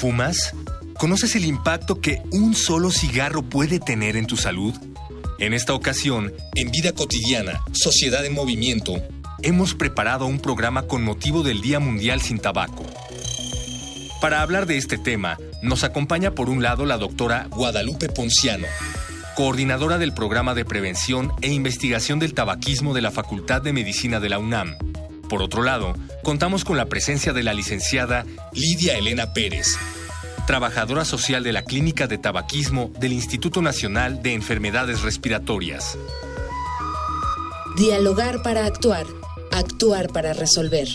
¿Fumas? 0.00 0.54
¿Conoces 0.98 1.36
el 1.36 1.44
impacto 1.44 2.00
que 2.00 2.22
un 2.30 2.54
solo 2.54 2.90
cigarro 2.90 3.42
puede 3.42 3.78
tener 3.78 4.16
en 4.16 4.24
tu 4.24 4.38
salud? 4.38 4.74
En 5.38 5.52
esta 5.52 5.74
ocasión, 5.74 6.32
en 6.54 6.70
Vida 6.70 6.92
Cotidiana, 6.92 7.60
Sociedad 7.72 8.24
en 8.24 8.32
Movimiento, 8.32 8.94
hemos 9.42 9.74
preparado 9.74 10.24
un 10.24 10.40
programa 10.40 10.84
con 10.84 11.04
motivo 11.04 11.42
del 11.42 11.60
Día 11.60 11.80
Mundial 11.80 12.22
sin 12.22 12.38
Tabaco. 12.38 12.82
Para 14.22 14.40
hablar 14.40 14.64
de 14.64 14.78
este 14.78 14.96
tema, 14.96 15.36
nos 15.60 15.84
acompaña 15.84 16.34
por 16.34 16.48
un 16.48 16.62
lado 16.62 16.86
la 16.86 16.96
doctora 16.96 17.48
Guadalupe 17.50 18.08
Ponciano, 18.08 18.68
coordinadora 19.36 19.98
del 19.98 20.14
programa 20.14 20.54
de 20.54 20.64
prevención 20.64 21.30
e 21.42 21.52
investigación 21.52 22.18
del 22.18 22.32
tabaquismo 22.32 22.94
de 22.94 23.02
la 23.02 23.10
Facultad 23.10 23.60
de 23.60 23.74
Medicina 23.74 24.18
de 24.18 24.30
la 24.30 24.38
UNAM. 24.38 24.78
Por 25.28 25.42
otro 25.42 25.62
lado, 25.62 25.94
contamos 26.24 26.64
con 26.64 26.78
la 26.78 26.86
presencia 26.86 27.34
de 27.34 27.42
la 27.42 27.52
licenciada 27.52 28.24
Lidia 28.52 28.96
Elena 28.98 29.32
Pérez, 29.32 29.76
trabajadora 30.50 31.04
social 31.04 31.44
de 31.44 31.52
la 31.52 31.62
Clínica 31.62 32.08
de 32.08 32.18
Tabaquismo 32.18 32.90
del 32.98 33.12
Instituto 33.12 33.62
Nacional 33.62 34.20
de 34.20 34.34
Enfermedades 34.34 35.02
Respiratorias. 35.02 35.96
Dialogar 37.76 38.42
para 38.42 38.66
actuar, 38.66 39.06
actuar 39.52 40.08
para 40.08 40.32
resolver. 40.32 40.88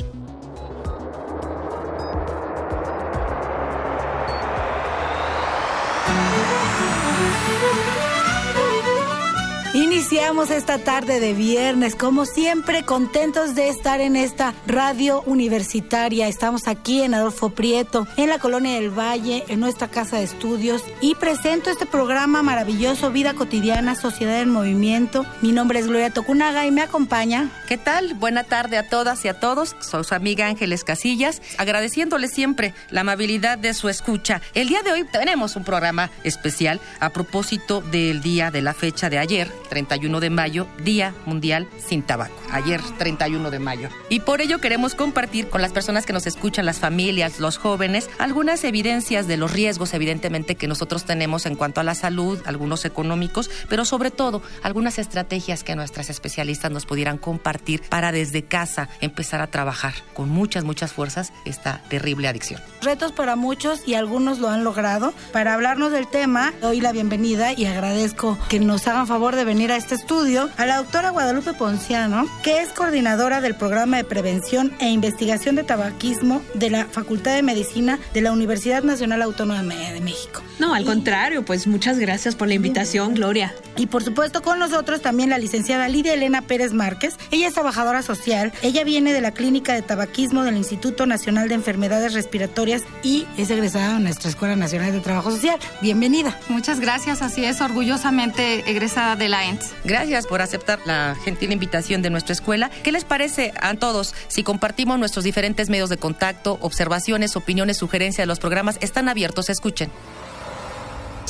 Iniciamos 10.06 10.52
esta 10.52 10.78
tarde 10.78 11.20
de 11.20 11.34
viernes, 11.34 11.95
como 11.95 12.28
siempre, 12.28 12.84
contentos 12.84 13.56
de 13.56 13.70
estar 13.70 14.02
en 14.02 14.16
esta 14.16 14.53
radio 14.67 15.23
universitaria. 15.25 16.28
Estamos 16.28 16.67
aquí 16.67 17.02
en 17.02 17.16
Adolfo 17.16 17.50
Prieto, 17.50 18.06
en 18.16 18.30
la 18.30 18.38
Colonia 18.38 18.75
del 18.75 18.92
Valle, 18.92 19.44
en 19.47 19.59
nuestra 19.59 19.88
casa 19.88 20.17
de 20.17 20.25
estudios, 20.25 20.84
y 21.02 21.16
presento 21.16 21.72
este 21.72 21.88
programa 21.88 22.44
maravilloso, 22.44 23.12
Vida 23.12 23.34
Cotidiana, 23.34 23.95
Sociedad 23.95 24.42
en 24.42 24.52
Movimiento. 24.52 25.25
Mi 25.42 25.52
nombre 25.52 25.80
es 25.80 25.88
Gloria 25.88 26.12
Tocunaga 26.12 26.67
y 26.67 26.72
me 26.72 26.84
acompaña. 26.84 27.50
¿Qué 27.67 27.80
tal? 27.80 28.14
Buena 28.14 28.44
tarde 28.44 28.78
a 28.78 28.88
todas 28.88 29.25
y 29.25 29.28
a 29.28 29.40
todos. 29.40 29.75
Soy 29.80 30.03
su 30.03 30.14
amiga 30.14 30.45
Ángeles 30.45 30.84
Casillas, 30.84 31.42
agradeciéndole 31.58 32.28
siempre 32.28 32.75
la 32.92 33.02
amabilidad 33.02 33.58
de 33.58 33.73
su 33.73 33.90
escucha. 33.90 34.40
El 34.53 34.67
día 34.67 34.84
de 34.84 34.92
hoy 34.92 35.03
tenemos 35.06 35.56
un 35.56 35.64
programa 35.64 36.12
especial 36.23 36.80
a 37.00 37.09
propósito 37.09 37.81
del 37.81 38.22
día 38.22 38.52
de 38.52 38.62
la 38.62 38.75
fecha 38.75 39.09
de 39.09 39.17
ayer, 39.17 39.52
31 39.96 40.20
de 40.20 40.30
mayo, 40.30 40.68
Día 40.84 41.14
Mundial 41.26 41.70
sin 41.78 42.04
Tabaco. 42.04 42.36
Ayer, 42.52 42.82
31 42.98 43.50
de 43.50 43.60
mayo. 43.60 43.90
Y 44.10 44.20
por 44.20 44.42
ello 44.42 44.60
queremos 44.60 44.94
compartir 44.94 45.48
con 45.48 45.62
las 45.62 45.72
personas 45.72 46.06
que 46.06 46.12
nos 46.12 46.28
escuchan, 46.28 46.66
las 46.66 46.80
familias, 46.80 47.40
los 47.40 47.58
jóvenes, 47.58 48.10
algunas 48.20 48.66
evidencias 48.66 49.26
de 49.28 49.38
los 49.38 49.54
riesgos, 49.54 49.94
evidentemente, 49.94 50.56
que 50.56 50.68
nosotros 50.68 51.06
tenemos 51.06 51.46
en 51.46 51.56
cuanto 51.56 51.80
a 51.80 51.84
la 51.86 51.96
salud, 51.96 52.40
algunos 52.46 52.84
económicos, 52.84 53.50
pero 53.70 53.86
sobre 53.86 54.12
todo 54.12 54.42
algunas 54.64 55.00
estrategias 55.00 55.64
que 55.64 55.75
nuestras 55.75 56.09
especialistas 56.09 56.72
nos 56.72 56.86
pudieran 56.86 57.18
compartir 57.18 57.81
para 57.81 58.12
desde 58.12 58.44
casa 58.44 58.90
empezar 59.00 59.40
a 59.40 59.48
trabajar 59.48 59.94
con 60.14 60.28
muchas, 60.30 60.66
muchas 60.66 60.92
fuerzas 60.92 61.31
esta 61.46 61.81
terrible 61.90 62.28
adicción. 62.28 62.62
Retos 62.81 63.14
para 63.14 63.38
muchos 63.38 63.88
y 63.88 63.94
algunos 63.94 64.40
lo 64.40 64.50
han 64.50 64.66
logrado. 64.66 65.14
Para 65.31 65.53
hablarnos 65.53 65.94
del 65.94 66.08
tema, 66.08 66.53
doy 66.62 66.81
la 66.81 66.92
bienvenida 66.92 67.53
y 67.53 67.66
agradezco 67.66 68.38
que 68.50 68.59
nos 68.59 68.88
hagan 68.88 69.08
favor 69.08 69.38
de 69.38 69.46
venir 69.46 69.72
a 69.72 69.78
este 69.78 69.84
estudio 69.94 70.50
a 70.57 70.66
la 70.66 70.78
doctora 70.78 71.12
Guadalupe 71.12 71.53
Ponciano, 71.53 72.28
que 72.41 72.62
es 72.62 72.69
coordinadora 72.69 73.41
del 73.41 73.56
programa 73.56 73.97
de 73.97 74.03
prevención 74.03 74.73
e 74.79 74.90
investigación 74.90 75.56
de 75.56 75.63
tabaquismo 75.63 76.41
de 76.56 76.72
la 76.72 76.85
Facultad 76.85 77.35
de 77.35 77.44
Medicina 77.44 78.00
de 78.13 78.22
la 78.22 78.31
Universidad 78.31 78.81
Nacional 78.81 79.22
Autónoma 79.22 79.62
de 79.62 80.01
México. 80.01 80.41
No, 80.57 80.74
al 80.74 80.85
contrario, 80.85 81.45
pues 81.45 81.68
muchas 81.68 82.00
gracias 82.00 82.35
por 82.35 82.47
la 82.47 82.53
invitación, 82.53 83.13
Gloria. 83.13 83.53
Y 83.78 83.88
por 83.88 84.03
supuesto 84.03 84.41
con 84.41 84.57
nosotros 84.57 85.01
también 85.01 85.29
la 85.29 85.38
licenciada 85.38 85.88
Lidia 85.90 86.13
Elena 86.13 86.41
Pérez 86.41 86.74
Márquez. 86.74 87.18
Ella 87.31 87.47
es 87.47 87.53
trabajadora 87.53 88.01
social. 88.01 88.53
Ella 88.62 88.84
viene 88.84 89.13
de 89.13 89.22
la 89.22 89.31
Clínica 89.31 89.74
de 89.74 89.81
Tabaquismo 89.81 90.44
del 90.44 90.56
Instituto 90.56 91.06
Nacional 91.06 91.50
de 91.50 91.56
Enfermedades 91.56 92.13
Respiratorias 92.13 92.84
y 93.03 93.28
es 93.38 93.50
egresada 93.50 93.95
de 93.95 94.00
nuestra 94.00 94.29
Escuela 94.29 94.56
Nacional 94.56 94.94
de 94.94 95.01
Trabajo 95.01 95.29
Social. 95.29 95.59
Bienvenida. 95.81 96.40
Muchas 96.47 96.79
gracias, 96.79 97.22
así 97.22 97.44
es, 97.44 97.59
orgullosamente 97.62 98.69
egresada 98.69 99.16
de 99.16 99.29
la 99.29 99.45
ENS. 99.45 99.75
Gracias 99.84 100.25
por 100.28 100.41
aceptar 100.41 100.80
la 100.86 101.16
gentil 101.24 101.52
invitación 101.52 102.02
de 102.02 102.09
nuestra 102.09 102.34
escuela. 102.34 102.72
¿Qué 102.84 102.91
les 102.91 103.03
parece 103.03 103.53
a 103.59 103.75
todos 103.75 104.13
si 104.28 104.44
compartimos 104.44 104.97
nuestros 104.97 105.24
diferentes 105.24 105.69
medios 105.69 105.90
de 105.90 105.97
contacto, 105.97 106.58
observaciones, 106.62 107.36
opiniones, 107.36 107.78
sugerencias 107.78 108.24
de 108.24 108.28
los 108.28 108.40
programas? 108.40 108.78
Están 108.81 109.09
abiertos, 109.09 109.50
escuchen. 109.50 109.91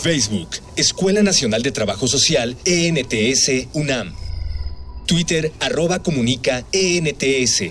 Facebook, 0.01 0.49
Escuela 0.75 1.23
Nacional 1.23 1.63
de 1.63 1.71
Trabajo 1.71 2.07
Social, 2.07 2.55
ENTS, 2.65 3.69
UNAM. 3.73 4.13
Twitter, 5.05 5.51
arroba 5.59 5.99
comunica, 5.99 6.63
ENTS. 6.71 7.63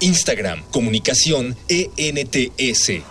Instagram, 0.00 0.62
comunicación, 0.70 1.56
ENTS. 1.68 3.02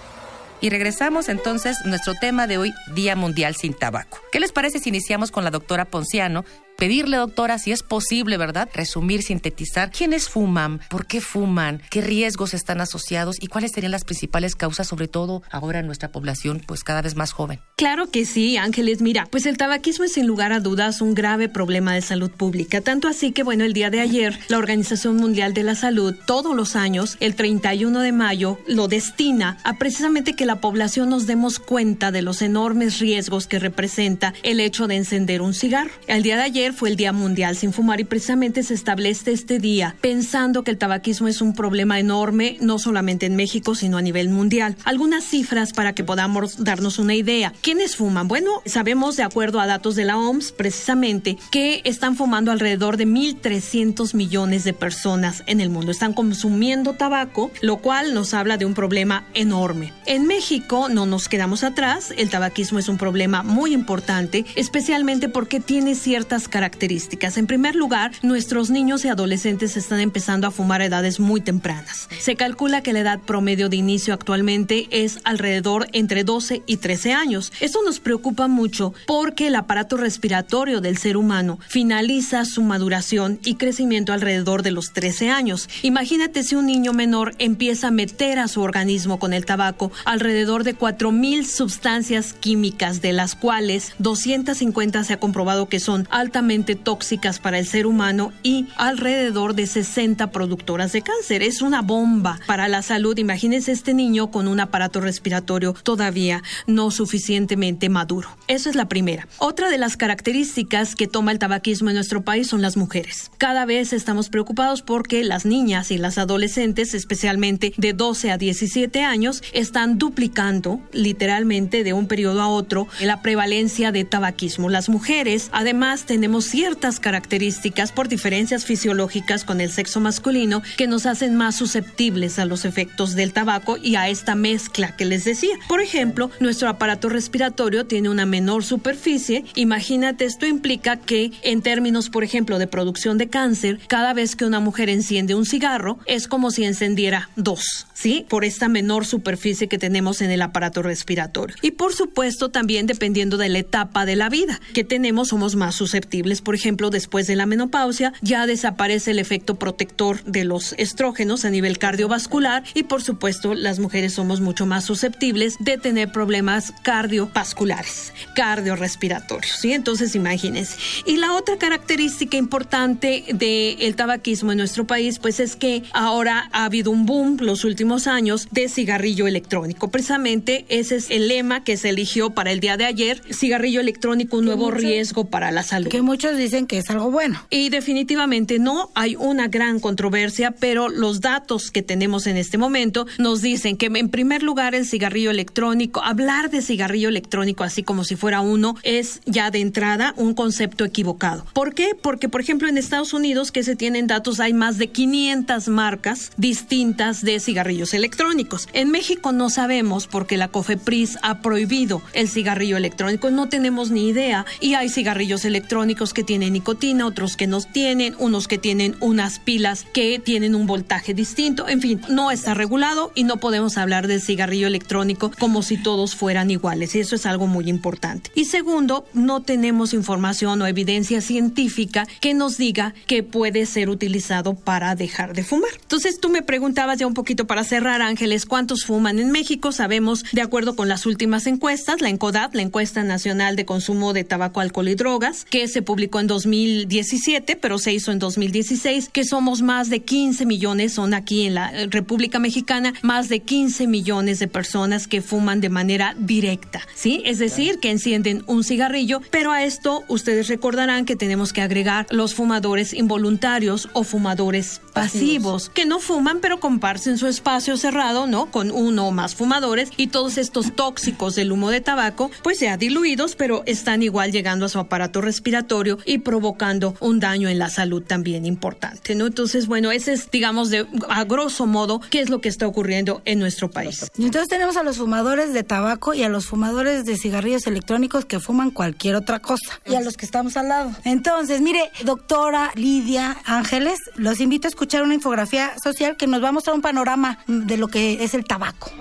Y 0.59 0.69
regresamos 0.69 1.27
entonces 1.29 1.77
nuestro 1.85 2.13
tema 2.13 2.45
de 2.45 2.59
hoy, 2.59 2.73
Día 2.93 3.15
Mundial 3.15 3.55
sin 3.55 3.73
Tabaco. 3.73 4.19
¿Qué 4.31 4.39
les 4.39 4.51
parece 4.51 4.79
si 4.79 4.89
iniciamos 4.89 5.31
con 5.31 5.43
la 5.43 5.49
doctora 5.49 5.85
Ponciano, 5.85 6.45
pedirle, 6.81 7.17
doctora, 7.17 7.59
si 7.59 7.71
es 7.71 7.83
posible, 7.83 8.37
¿verdad? 8.37 8.67
Resumir, 8.73 9.21
sintetizar 9.21 9.91
quiénes 9.91 10.29
fuman, 10.29 10.81
por 10.89 11.05
qué 11.05 11.21
fuman, 11.21 11.79
qué 11.91 12.01
riesgos 12.01 12.55
están 12.55 12.81
asociados 12.81 13.37
y 13.39 13.45
cuáles 13.45 13.71
serían 13.71 13.91
las 13.91 14.03
principales 14.03 14.55
causas, 14.55 14.87
sobre 14.87 15.07
todo 15.07 15.43
ahora 15.51 15.77
en 15.77 15.85
nuestra 15.85 16.11
población, 16.11 16.59
pues 16.65 16.83
cada 16.83 17.03
vez 17.03 17.15
más 17.15 17.33
joven. 17.33 17.59
Claro 17.75 18.09
que 18.09 18.25
sí, 18.25 18.57
Ángeles. 18.57 18.99
Mira, 18.99 19.27
pues 19.29 19.45
el 19.45 19.57
tabaquismo 19.57 20.05
es 20.05 20.13
sin 20.13 20.25
lugar 20.25 20.53
a 20.53 20.59
dudas 20.59 21.01
un 21.01 21.13
grave 21.13 21.49
problema 21.49 21.93
de 21.93 22.01
salud 22.01 22.31
pública. 22.31 22.81
Tanto 22.81 23.07
así 23.07 23.31
que, 23.31 23.43
bueno, 23.43 23.63
el 23.63 23.73
día 23.73 23.91
de 23.91 23.99
ayer, 23.99 24.39
la 24.47 24.57
Organización 24.57 25.17
Mundial 25.17 25.53
de 25.53 25.61
la 25.61 25.75
Salud, 25.75 26.15
todos 26.25 26.55
los 26.55 26.75
años, 26.75 27.15
el 27.19 27.35
31 27.35 27.99
de 27.99 28.11
mayo, 28.11 28.57
lo 28.65 28.87
destina 28.87 29.59
a 29.63 29.77
precisamente 29.77 30.33
que 30.33 30.47
la 30.47 30.61
población 30.61 31.09
nos 31.09 31.27
demos 31.27 31.59
cuenta 31.59 32.11
de 32.11 32.23
los 32.23 32.41
enormes 32.41 32.97
riesgos 32.97 33.45
que 33.45 33.59
representa 33.59 34.33
el 34.41 34.59
hecho 34.59 34.87
de 34.87 34.95
encender 34.95 35.43
un 35.43 35.53
cigarro. 35.53 35.91
El 36.07 36.23
día 36.23 36.37
de 36.37 36.43
ayer, 36.43 36.70
fue 36.73 36.89
el 36.89 36.95
Día 36.95 37.13
Mundial 37.13 37.55
sin 37.55 37.73
Fumar 37.73 37.99
y 37.99 38.03
precisamente 38.03 38.63
se 38.63 38.73
establece 38.73 39.31
este 39.31 39.59
día 39.59 39.95
pensando 40.01 40.63
que 40.63 40.71
el 40.71 40.77
tabaquismo 40.77 41.27
es 41.27 41.41
un 41.41 41.53
problema 41.53 41.99
enorme, 41.99 42.57
no 42.61 42.79
solamente 42.79 43.25
en 43.25 43.35
México, 43.35 43.75
sino 43.75 43.97
a 43.97 44.01
nivel 44.01 44.29
mundial. 44.29 44.75
Algunas 44.83 45.23
cifras 45.23 45.73
para 45.73 45.93
que 45.93 46.03
podamos 46.03 46.63
darnos 46.63 46.99
una 46.99 47.15
idea. 47.15 47.53
¿Quiénes 47.61 47.95
fuman? 47.95 48.27
Bueno, 48.27 48.61
sabemos 48.65 49.17
de 49.17 49.23
acuerdo 49.23 49.59
a 49.59 49.67
datos 49.67 49.95
de 49.95 50.05
la 50.05 50.17
OMS 50.17 50.51
precisamente 50.51 51.37
que 51.51 51.81
están 51.83 52.15
fumando 52.15 52.51
alrededor 52.51 52.97
de 52.97 53.07
1.300 53.07 54.13
millones 54.13 54.63
de 54.63 54.73
personas 54.73 55.43
en 55.47 55.61
el 55.61 55.69
mundo. 55.69 55.91
Están 55.91 56.13
consumiendo 56.13 56.93
tabaco, 56.93 57.51
lo 57.61 57.77
cual 57.77 58.13
nos 58.13 58.33
habla 58.33 58.57
de 58.57 58.65
un 58.65 58.73
problema 58.73 59.25
enorme. 59.33 59.93
En 60.05 60.25
México 60.27 60.89
no 60.89 61.05
nos 61.05 61.29
quedamos 61.29 61.63
atrás, 61.63 62.13
el 62.17 62.29
tabaquismo 62.29 62.79
es 62.79 62.89
un 62.89 62.97
problema 62.97 63.43
muy 63.43 63.73
importante, 63.73 64.45
especialmente 64.55 65.29
porque 65.29 65.59
tiene 65.59 65.95
ciertas 65.95 66.47
características 66.47 66.60
características. 66.61 67.37
En 67.37 67.47
primer 67.47 67.75
lugar, 67.75 68.11
nuestros 68.21 68.69
niños 68.69 69.03
y 69.03 69.07
adolescentes 69.07 69.77
están 69.77 69.99
empezando 69.99 70.45
a 70.45 70.51
fumar 70.51 70.81
a 70.81 70.85
edades 70.85 71.19
muy 71.19 71.41
tempranas. 71.41 72.07
Se 72.19 72.35
calcula 72.35 72.83
que 72.83 72.93
la 72.93 72.99
edad 72.99 73.19
promedio 73.19 73.67
de 73.67 73.77
inicio 73.77 74.13
actualmente 74.13 74.87
es 74.91 75.21
alrededor 75.23 75.87
entre 75.91 76.23
12 76.23 76.61
y 76.67 76.77
13 76.77 77.13
años. 77.13 77.51
Esto 77.61 77.79
nos 77.83 77.99
preocupa 77.99 78.47
mucho 78.47 78.93
porque 79.07 79.47
el 79.47 79.55
aparato 79.55 79.97
respiratorio 79.97 80.81
del 80.81 80.99
ser 80.99 81.17
humano 81.17 81.57
finaliza 81.67 82.45
su 82.45 82.61
maduración 82.61 83.39
y 83.43 83.55
crecimiento 83.55 84.13
alrededor 84.13 84.61
de 84.61 84.69
los 84.69 84.93
13 84.93 85.31
años. 85.31 85.67
Imagínate 85.81 86.43
si 86.43 86.53
un 86.53 86.67
niño 86.67 86.93
menor 86.93 87.33
empieza 87.39 87.87
a 87.87 87.91
meter 87.91 88.37
a 88.37 88.47
su 88.47 88.61
organismo 88.61 89.17
con 89.17 89.33
el 89.33 89.45
tabaco 89.45 89.91
alrededor 90.05 90.63
de 90.63 90.77
4.000 90.77 91.43
sustancias 91.43 92.33
químicas, 92.33 93.01
de 93.01 93.13
las 93.13 93.33
cuales 93.33 93.93
250 93.97 95.03
se 95.03 95.13
ha 95.13 95.19
comprobado 95.19 95.67
que 95.67 95.79
son 95.79 96.07
altamente 96.11 96.40
altamente 96.41 96.75
tóxicas 96.75 97.37
para 97.37 97.59
el 97.59 97.67
ser 97.67 97.85
humano 97.85 98.33
y 98.41 98.65
alrededor 98.75 99.53
de 99.53 99.67
60 99.67 100.31
productoras 100.31 100.91
de 100.91 101.03
cáncer. 101.03 101.43
Es 101.43 101.61
una 101.61 101.83
bomba 101.83 102.39
para 102.47 102.67
la 102.67 102.81
salud. 102.81 103.15
Imagínense 103.19 103.71
este 103.71 103.93
niño 103.93 104.31
con 104.31 104.47
un 104.47 104.59
aparato 104.59 105.01
respiratorio 105.01 105.75
todavía 105.83 106.41
no 106.65 106.89
suficientemente 106.89 107.89
maduro. 107.89 108.29
Eso 108.47 108.71
es 108.71 108.75
la 108.75 108.89
primera. 108.89 109.27
Otra 109.37 109.69
de 109.69 109.77
las 109.77 109.97
características 109.97 110.95
que 110.95 111.05
toma 111.05 111.31
el 111.31 111.37
tabaquismo 111.37 111.89
en 111.89 111.95
nuestro 111.95 112.23
país 112.23 112.47
son 112.47 112.63
las 112.63 112.75
mujeres. 112.75 113.29
Cada 113.37 113.65
vez 113.65 113.93
estamos 113.93 114.29
preocupados 114.29 114.81
porque 114.81 115.23
las 115.23 115.45
niñas 115.45 115.91
y 115.91 115.99
las 115.99 116.17
adolescentes, 116.17 116.95
especialmente 116.95 117.71
de 117.77 117.93
12 117.93 118.31
a 118.31 118.39
17 118.39 119.03
años, 119.03 119.43
están 119.53 119.99
duplicando 119.99 120.81
literalmente 120.91 121.83
de 121.83 121.93
un 121.93 122.07
periodo 122.07 122.41
a 122.41 122.47
otro 122.47 122.87
la 122.99 123.21
prevalencia 123.21 123.91
de 123.91 124.05
tabaquismo. 124.05 124.69
Las 124.69 124.89
mujeres, 124.89 125.49
además, 125.51 126.05
tenemos 126.05 126.30
ciertas 126.39 127.01
características 127.01 127.91
por 127.91 128.07
diferencias 128.07 128.63
fisiológicas 128.63 129.43
con 129.43 129.59
el 129.59 129.69
sexo 129.69 129.99
masculino 129.99 130.61
que 130.77 130.87
nos 130.87 131.05
hacen 131.05 131.35
más 131.35 131.55
susceptibles 131.57 132.39
a 132.39 132.45
los 132.45 132.63
efectos 132.63 133.15
del 133.15 133.33
tabaco 133.33 133.75
y 133.75 133.95
a 133.95 134.07
esta 134.07 134.35
mezcla 134.35 134.95
que 134.95 135.03
les 135.03 135.25
decía. 135.25 135.55
Por 135.67 135.81
ejemplo, 135.81 136.31
nuestro 136.39 136.69
aparato 136.69 137.09
respiratorio 137.09 137.85
tiene 137.85 138.09
una 138.09 138.25
menor 138.25 138.63
superficie. 138.63 139.43
Imagínate, 139.55 140.25
esto 140.25 140.45
implica 140.45 140.97
que 140.97 141.31
en 141.41 141.61
términos, 141.61 142.09
por 142.09 142.23
ejemplo, 142.23 142.59
de 142.59 142.67
producción 142.67 143.17
de 143.17 143.27
cáncer, 143.27 143.79
cada 143.87 144.13
vez 144.13 144.35
que 144.35 144.45
una 144.45 144.59
mujer 144.59 144.89
enciende 144.89 145.35
un 145.35 145.45
cigarro, 145.45 145.99
es 146.05 146.27
como 146.27 146.51
si 146.51 146.63
encendiera 146.63 147.29
dos, 147.35 147.87
¿sí? 147.93 148.25
Por 148.29 148.45
esta 148.45 148.69
menor 148.69 149.05
superficie 149.05 149.67
que 149.67 149.77
tenemos 149.77 150.21
en 150.21 150.31
el 150.31 150.41
aparato 150.41 150.81
respiratorio. 150.81 151.55
Y 151.61 151.71
por 151.71 151.93
supuesto, 151.93 152.49
también 152.49 152.87
dependiendo 152.87 153.37
de 153.37 153.49
la 153.49 153.59
etapa 153.59 154.05
de 154.05 154.15
la 154.15 154.29
vida 154.29 154.59
que 154.73 154.83
tenemos, 154.83 155.29
somos 155.29 155.55
más 155.55 155.75
susceptibles. 155.75 156.20
Por 156.43 156.55
ejemplo, 156.55 156.89
después 156.89 157.27
de 157.27 157.35
la 157.35 157.45
menopausia, 157.45 158.13
ya 158.21 158.45
desaparece 158.47 159.11
el 159.11 159.19
efecto 159.19 159.55
protector 159.55 160.23
de 160.23 160.43
los 160.43 160.73
estrógenos 160.77 161.45
a 161.45 161.49
nivel 161.49 161.77
cardiovascular 161.77 162.63
y 162.73 162.83
por 162.83 163.01
supuesto, 163.01 163.53
las 163.53 163.79
mujeres 163.79 164.13
somos 164.13 164.41
mucho 164.41 164.65
más 164.65 164.85
susceptibles 164.85 165.55
de 165.59 165.77
tener 165.77 166.11
problemas 166.11 166.73
cardiovasculares, 166.83 168.13
cardiorrespiratorios, 168.35 169.55
¿sí? 169.59 169.73
Entonces, 169.73 170.15
imagínense. 170.15 170.77
Y 171.05 171.17
la 171.17 171.33
otra 171.33 171.57
característica 171.57 172.37
importante 172.37 173.23
del 173.33 173.95
tabaquismo 173.95 174.51
en 174.51 174.57
nuestro 174.59 174.85
país, 174.85 175.19
pues 175.19 175.39
es 175.39 175.55
que 175.55 175.83
ahora 175.93 176.49
ha 176.51 176.65
habido 176.65 176.91
un 176.91 177.05
boom 177.05 177.37
los 177.39 177.63
últimos 177.63 178.07
años 178.07 178.47
de 178.51 178.69
cigarrillo 178.69 179.27
electrónico. 179.27 179.89
Precisamente 179.89 180.65
ese 180.69 180.97
es 180.97 181.09
el 181.09 181.27
lema 181.27 181.63
que 181.63 181.77
se 181.77 181.89
eligió 181.89 182.31
para 182.31 182.51
el 182.51 182.59
día 182.59 182.77
de 182.77 182.85
ayer, 182.85 183.21
cigarrillo 183.31 183.81
electrónico, 183.81 184.37
un 184.37 184.45
nuevo 184.45 184.71
riesgo 184.71 185.25
para 185.25 185.51
la 185.51 185.63
salud. 185.63 185.89
Muchos 186.11 186.35
dicen 186.35 186.67
que 186.67 186.77
es 186.77 186.89
algo 186.89 187.09
bueno. 187.09 187.41
Y 187.49 187.69
definitivamente 187.69 188.59
no, 188.59 188.89
hay 188.95 189.15
una 189.15 189.47
gran 189.47 189.79
controversia, 189.79 190.51
pero 190.51 190.89
los 190.89 191.21
datos 191.21 191.71
que 191.71 191.83
tenemos 191.83 192.27
en 192.27 192.35
este 192.35 192.57
momento 192.57 193.07
nos 193.17 193.41
dicen 193.41 193.77
que 193.77 193.85
en 193.85 194.09
primer 194.09 194.43
lugar 194.43 194.75
el 194.75 194.85
cigarrillo 194.85 195.31
electrónico, 195.31 196.03
hablar 196.03 196.49
de 196.49 196.61
cigarrillo 196.61 197.07
electrónico 197.07 197.63
así 197.63 197.81
como 197.81 198.03
si 198.03 198.17
fuera 198.17 198.41
uno, 198.41 198.75
es 198.83 199.21
ya 199.25 199.51
de 199.51 199.61
entrada 199.61 200.13
un 200.17 200.33
concepto 200.33 200.83
equivocado. 200.83 201.45
¿Por 201.53 201.73
qué? 201.73 201.91
Porque, 201.95 202.27
por 202.27 202.41
ejemplo, 202.41 202.67
en 202.67 202.77
Estados 202.77 203.13
Unidos, 203.13 203.53
que 203.53 203.63
se 203.63 203.77
tienen 203.77 204.07
datos, 204.07 204.41
hay 204.41 204.51
más 204.51 204.77
de 204.77 204.87
500 204.87 205.69
marcas 205.69 206.33
distintas 206.35 207.23
de 207.23 207.39
cigarrillos 207.39 207.93
electrónicos. 207.93 208.67
En 208.73 208.91
México 208.91 209.31
no 209.31 209.49
sabemos 209.49 210.07
porque 210.07 210.35
la 210.35 210.49
COFEPRIS 210.49 211.19
ha 211.21 211.39
prohibido 211.39 212.01
el 212.11 212.27
cigarrillo 212.27 212.75
electrónico, 212.75 213.31
no 213.31 213.47
tenemos 213.47 213.91
ni 213.91 214.09
idea 214.09 214.45
y 214.59 214.73
hay 214.73 214.89
cigarrillos 214.89 215.45
electrónicos 215.45 216.00
que 216.09 216.23
tienen 216.23 216.53
nicotina, 216.53 217.05
otros 217.05 217.37
que 217.37 217.47
no 217.47 217.61
tienen, 217.61 218.15
unos 218.17 218.47
que 218.47 218.57
tienen 218.57 218.95
unas 218.99 219.39
pilas 219.39 219.85
que 219.93 220.19
tienen 220.19 220.55
un 220.55 220.65
voltaje 220.65 221.13
distinto, 221.13 221.67
en 221.67 221.81
fin, 221.81 222.01
no 222.09 222.31
está 222.31 222.53
regulado 222.53 223.11
y 223.13 223.23
no 223.23 223.37
podemos 223.37 223.77
hablar 223.77 224.07
del 224.07 224.21
cigarrillo 224.21 224.67
electrónico 224.67 225.31
como 225.39 225.61
si 225.61 225.77
todos 225.77 226.15
fueran 226.15 226.49
iguales 226.49 226.95
y 226.95 226.99
eso 226.99 227.15
es 227.15 227.25
algo 227.25 227.47
muy 227.47 227.69
importante. 227.69 228.31
Y 228.33 228.45
segundo, 228.45 229.05
no 229.13 229.41
tenemos 229.41 229.93
información 229.93 230.61
o 230.61 230.67
evidencia 230.67 231.21
científica 231.21 232.07
que 232.19 232.33
nos 232.33 232.57
diga 232.57 232.93
que 233.05 233.23
puede 233.23 233.65
ser 233.65 233.89
utilizado 233.89 234.55
para 234.55 234.95
dejar 234.95 235.33
de 235.33 235.43
fumar. 235.43 235.71
Entonces 235.81 236.19
tú 236.19 236.29
me 236.29 236.41
preguntabas 236.41 236.97
ya 236.97 237.07
un 237.07 237.13
poquito 237.13 237.45
para 237.45 237.63
cerrar, 237.63 238.01
Ángeles, 238.01 238.45
¿cuántos 238.45 238.85
fuman 238.85 239.19
en 239.19 239.31
México? 239.31 239.71
Sabemos, 239.71 240.23
de 240.31 240.41
acuerdo 240.41 240.75
con 240.75 240.87
las 240.87 241.05
últimas 241.05 241.47
encuestas, 241.47 242.01
la 242.01 242.09
ENCODAT, 242.09 242.55
la 242.55 242.61
Encuesta 242.61 243.03
Nacional 243.03 243.55
de 243.55 243.65
Consumo 243.65 244.13
de 244.13 244.23
Tabaco, 244.23 244.59
Alcohol 244.59 244.87
y 244.87 244.95
Drogas, 244.95 245.45
que 245.45 245.67
se 245.67 245.81
publicó 245.91 246.21
en 246.21 246.27
2017, 246.27 247.57
pero 247.57 247.77
se 247.77 247.91
hizo 247.91 248.13
en 248.13 248.19
2016, 248.19 249.09
que 249.09 249.25
somos 249.25 249.61
más 249.61 249.89
de 249.89 249.99
15 249.99 250.45
millones, 250.45 250.93
son 250.93 251.13
aquí 251.13 251.45
en 251.45 251.55
la 251.55 251.69
República 251.87 252.39
Mexicana, 252.39 252.93
más 253.01 253.27
de 253.27 253.41
15 253.41 253.87
millones 253.87 254.39
de 254.39 254.47
personas 254.47 255.05
que 255.05 255.21
fuman 255.21 255.59
de 255.59 255.67
manera 255.67 256.15
directa, 256.17 256.79
¿sí? 256.95 257.23
Es 257.25 257.39
decir, 257.39 257.79
que 257.81 257.91
encienden 257.91 258.45
un 258.47 258.63
cigarrillo, 258.63 259.19
pero 259.31 259.51
a 259.51 259.65
esto 259.65 260.05
ustedes 260.07 260.47
recordarán 260.47 261.03
que 261.03 261.17
tenemos 261.17 261.51
que 261.51 261.61
agregar 261.61 262.07
los 262.09 262.35
fumadores 262.35 262.93
involuntarios 262.93 263.89
o 263.91 264.05
fumadores 264.05 264.79
pasivos, 264.93 265.69
que 265.69 265.85
no 265.85 265.99
fuman 265.99 266.39
pero 266.39 266.59
comparten 266.59 267.17
su 267.17 267.27
espacio 267.27 267.77
cerrado, 267.77 268.27
¿no? 268.27 268.47
Con 268.47 268.71
uno 268.71 269.07
o 269.07 269.11
más 269.11 269.35
fumadores 269.35 269.89
y 269.97 270.07
todos 270.07 270.37
estos 270.37 270.75
tóxicos 270.75 271.35
del 271.35 271.51
humo 271.51 271.69
de 271.71 271.81
tabaco, 271.81 272.31
pues 272.43 272.59
ya 272.59 272.77
diluidos, 272.77 273.35
pero 273.35 273.63
están 273.65 274.03
igual 274.03 274.31
llegando 274.31 274.65
a 274.65 274.69
su 274.69 274.79
aparato 274.79 275.21
respiratorio 275.21 275.97
y 276.05 276.19
provocando 276.19 276.95
un 276.99 277.19
daño 277.19 277.49
en 277.49 277.59
la 277.59 277.69
salud 277.69 278.03
también 278.03 278.45
importante, 278.45 279.15
¿no? 279.15 279.27
Entonces, 279.27 279.67
bueno, 279.67 279.91
ese 279.91 280.13
es, 280.13 280.29
digamos, 280.29 280.69
de 280.69 280.85
a 281.09 281.23
grosso 281.23 281.65
modo, 281.65 282.01
qué 282.09 282.19
es 282.19 282.29
lo 282.29 282.41
que 282.41 282.49
está 282.49 282.67
ocurriendo 282.67 283.21
en 283.25 283.39
nuestro 283.39 283.71
país. 283.71 284.11
Y 284.17 284.25
entonces 284.25 284.49
tenemos 284.49 284.77
a 284.77 284.83
los 284.83 284.97
fumadores 284.97 285.53
de 285.53 285.63
tabaco 285.63 286.13
y 286.13 286.23
a 286.23 286.29
los 286.29 286.45
fumadores 286.45 287.05
de 287.05 287.17
cigarrillos 287.17 287.67
electrónicos 287.67 288.25
que 288.25 288.39
fuman 288.39 288.71
cualquier 288.71 289.15
otra 289.15 289.39
cosa 289.39 289.79
y 289.85 289.95
a 289.95 290.01
los 290.01 290.17
que 290.17 290.25
estamos 290.25 290.57
al 290.57 290.69
lado. 290.69 290.91
Entonces, 291.03 291.61
mire, 291.61 291.91
doctora 292.03 292.71
Lidia 292.75 293.37
Ángeles, 293.45 293.97
los 294.15 294.39
invito 294.39 294.67
a 294.67 294.69
escuchar 294.69 294.80
una 295.03 295.13
infografía 295.13 295.73
social 295.81 296.17
que 296.17 296.27
nos 296.27 296.43
va 296.43 296.49
a 296.49 296.51
mostrar 296.51 296.75
un 296.75 296.81
panorama 296.81 297.39
de 297.47 297.77
lo 297.77 297.87
que 297.87 298.23
es 298.23 298.33
el 298.33 298.45
tabaco. 298.45 298.91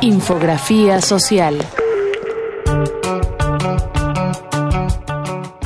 Infografía 0.00 1.00
social. 1.00 1.64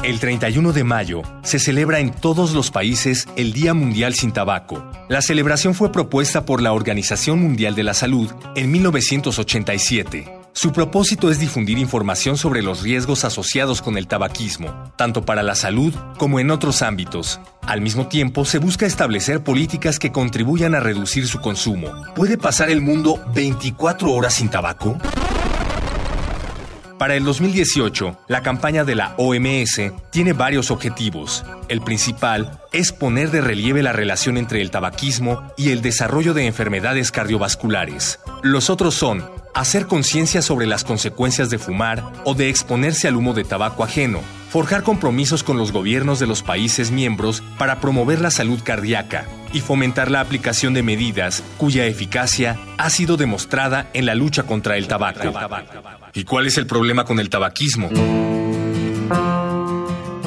El 0.03 0.21
31 0.21 0.73
de 0.73 0.85
mayo 0.85 1.23
se 1.43 1.59
celebra 1.59 1.99
en 1.99 2.13
todos 2.13 2.53
los 2.53 2.71
países 2.71 3.27
el 3.35 3.53
Día 3.53 3.75
Mundial 3.75 4.15
sin 4.15 4.31
Tabaco. 4.31 4.89
La 5.09 5.21
celebración 5.21 5.75
fue 5.75 5.91
propuesta 5.91 6.45
por 6.45 6.63
la 6.63 6.73
Organización 6.73 7.41
Mundial 7.41 7.75
de 7.75 7.83
la 7.83 7.95
Salud 7.95 8.31
en 8.55 8.71
1987. 8.71 10.36
Su 10.57 10.73
propósito 10.73 11.31
es 11.31 11.39
difundir 11.39 11.77
información 11.77 12.39
sobre 12.39 12.63
los 12.63 12.81
riesgos 12.81 13.27
asociados 13.27 13.83
con 13.83 13.99
el 13.99 14.07
tabaquismo, 14.07 14.91
tanto 14.97 15.23
para 15.23 15.43
la 15.43 15.55
salud 15.55 15.93
como 16.17 16.41
en 16.41 16.51
otros 16.51 16.81
ámbitos. 16.81 17.41
Al 17.61 17.83
mismo 17.83 18.09
tiempo, 18.09 18.47
se 18.47 18.57
busca 18.57 18.87
establecer 18.87 19.45
políticas 19.45 19.99
que 19.99 20.13
contribuyan 20.13 20.75
a 20.75 20.81
reducir 20.81 21.29
su 21.29 21.43
consumo. 21.43 21.93
¿Puede 22.15 22.39
pasar 22.39 22.71
el 22.71 22.81
mundo 22.81 23.23
24 23.35 24.11
horas 24.11 24.33
sin 24.33 24.49
tabaco? 24.49 24.97
Para 26.99 27.17
el 27.17 27.25
2018, 27.25 28.21
la 28.27 28.41
campaña 28.41 28.85
de 28.85 28.95
la 28.95 29.15
OMS 29.19 29.93
tiene 30.09 30.33
varios 30.33 30.71
objetivos. 30.71 31.45
El 31.69 31.83
principal 31.83 32.63
es 32.73 32.93
poner 32.93 33.31
de 33.31 33.43
relieve 33.43 33.83
la 33.83 33.93
relación 33.93 34.39
entre 34.39 34.63
el 34.63 34.71
tabaquismo 34.71 35.53
y 35.59 35.73
el 35.73 35.83
desarrollo 35.83 36.33
de 36.33 36.47
enfermedades 36.47 37.11
cardiovasculares. 37.11 38.21
Los 38.43 38.71
otros 38.71 38.95
son 38.95 39.23
hacer 39.57 39.87
conciencia 39.87 40.43
sobre 40.43 40.67
las 40.67 40.85
consecuencias 40.85 41.49
de 41.49 41.59
fumar 41.59 42.05
o 42.25 42.35
de 42.35 42.51
exponerse 42.51 43.09
al 43.09 43.17
humo 43.17 43.33
de 43.33 43.43
tabaco 43.43 43.85
ajeno, 43.85 44.21
forjar 44.51 44.83
compromisos 44.83 45.43
con 45.43 45.57
los 45.57 45.73
gobiernos 45.73 46.21
de 46.21 46.27
los 46.27 46.43
países 46.43 46.91
miembros 46.91 47.43
para 47.57 47.81
promover 47.81 48.21
la 48.21 48.31
salud 48.31 48.61
cardíaca 48.63 49.27
y 49.55 49.63
fomentar 49.63 50.11
la 50.11 50.21
aplicación 50.21 50.75
de 50.75 50.83
medidas 50.83 51.43
cuya 51.57 51.87
eficacia 51.87 52.59
ha 52.77 52.91
sido 52.91 53.17
demostrada 53.17 53.89
en 53.95 54.05
la 54.05 54.15
lucha 54.15 54.43
contra 54.43 54.77
el 54.77 54.89
tabaco. 54.89 55.33
¿Y 56.13 56.25
cuál 56.25 56.47
es 56.47 56.59
el 56.59 56.67
problema 56.67 57.05
con 57.05 57.19
el 57.19 57.31
tabaquismo? 57.31 57.89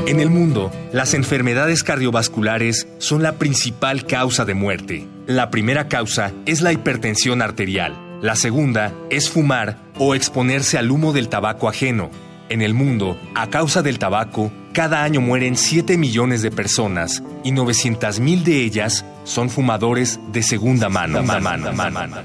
En 0.08 0.20
el 0.20 0.32
mundo, 0.32 0.72
las 0.92 1.14
enfermedades 1.14 1.84
cardiovasculares 1.84 2.88
son 2.98 3.22
la 3.22 3.34
principal 3.34 4.08
causa 4.08 4.44
de 4.44 4.56
muerte. 4.56 5.08
La 5.28 5.52
primera 5.52 5.88
causa 5.88 6.34
es 6.48 6.62
la 6.62 6.74
hipertensión 6.74 7.44
arterial. 7.44 8.09
La 8.22 8.36
segunda 8.36 8.94
es 9.10 9.30
fumar 9.30 9.78
o 9.98 10.14
exponerse 10.14 10.78
al 10.78 10.92
humo 10.92 11.14
del 11.14 11.30
tabaco 11.30 11.70
ajeno. 11.70 12.10
En 12.50 12.62
el 12.62 12.74
mundo, 12.74 13.18
a 13.34 13.48
causa 13.48 13.82
del 13.82 13.98
tabaco, 13.98 14.52
cada 14.74 15.04
año 15.04 15.22
mueren 15.22 15.56
7 15.56 15.98
millones 15.98 16.42
de 16.42 16.52
personas 16.52 17.24
y 17.46 17.52
900 17.52 18.20
mil 18.20 18.44
de 18.44 18.64
ellas 18.64 19.06
son 19.24 19.50
fumadores 19.50 20.20
de 20.34 20.44
segunda 20.44 20.90
mano. 20.90 21.22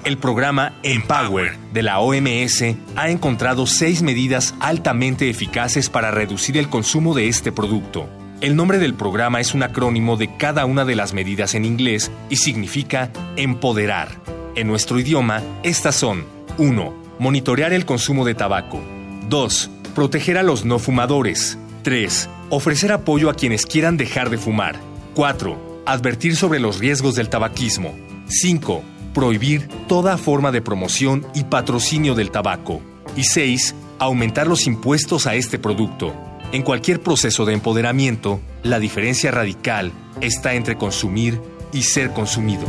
El 0.05 0.19
programa 0.19 0.75
Empower 0.83 1.57
de 1.73 1.83
la 1.83 2.01
OMS 2.01 2.65
ha 2.97 3.11
encontrado 3.11 3.67
seis 3.67 4.03
medidas 4.03 4.55
altamente 4.59 5.31
eficaces 5.31 5.91
para 5.91 6.11
reducir 6.11 6.59
el 6.59 6.69
consumo 6.69 7.15
de 7.15 7.29
este 7.29 7.53
producto. 7.53 8.09
El 8.41 8.57
nombre 8.57 8.79
del 8.79 8.95
programa 8.95 9.41
es 9.41 9.55
un 9.55 9.63
acrónimo 9.63 10.17
de 10.17 10.37
cada 10.37 10.65
una 10.65 10.85
de 10.85 10.97
las 10.97 11.15
medidas 11.15 11.55
en 11.55 11.65
inglés 11.65 12.11
y 12.31 12.37
significa 12.37 13.11
empoderar. 13.37 14.09
En 14.57 14.69
nuestro 14.69 15.01
idioma, 15.01 15.43
estas 15.65 15.97
son 15.97 16.25
1. 16.59 16.95
Monitorear 17.19 17.73
el 17.73 17.85
consumo 17.85 18.25
de 18.25 18.35
tabaco. 18.35 18.81
2. 19.29 19.71
Proteger 19.97 20.39
a 20.39 20.45
los 20.45 20.65
no 20.65 20.79
fumadores. 20.79 21.59
3. 21.83 22.29
Ofrecer 22.51 22.93
apoyo 22.93 23.31
a 23.31 23.35
quienes 23.35 23.67
quieran 23.67 23.97
dejar 23.97 24.31
de 24.31 24.39
fumar. 24.39 24.77
4. 25.15 25.83
Advertir 25.87 26.37
sobre 26.37 26.61
los 26.61 26.79
riesgos 26.79 27.17
del 27.17 27.31
tabaquismo. 27.31 27.97
5. 28.29 28.85
Prohibir 29.13 29.67
toda 29.89 30.17
forma 30.19 30.53
de 30.53 30.63
promoción 30.63 31.27
y 31.35 31.45
patrocinio 31.45 32.15
del 32.15 32.31
tabaco. 32.31 32.81
Y 33.17 33.25
6. 33.25 33.75
Aumentar 33.99 34.47
los 34.47 34.69
impuestos 34.69 35.27
a 35.27 35.35
este 35.35 35.59
producto. 35.59 36.15
En 36.53 36.63
cualquier 36.63 37.01
proceso 37.01 37.45
de 37.45 37.55
empoderamiento, 37.55 38.41
la 38.63 38.79
diferencia 38.79 39.33
radical 39.33 39.91
está 40.21 40.55
entre 40.55 40.77
consumir 40.77 41.41
y 41.73 41.83
ser 41.83 42.13
consumido. 42.13 42.67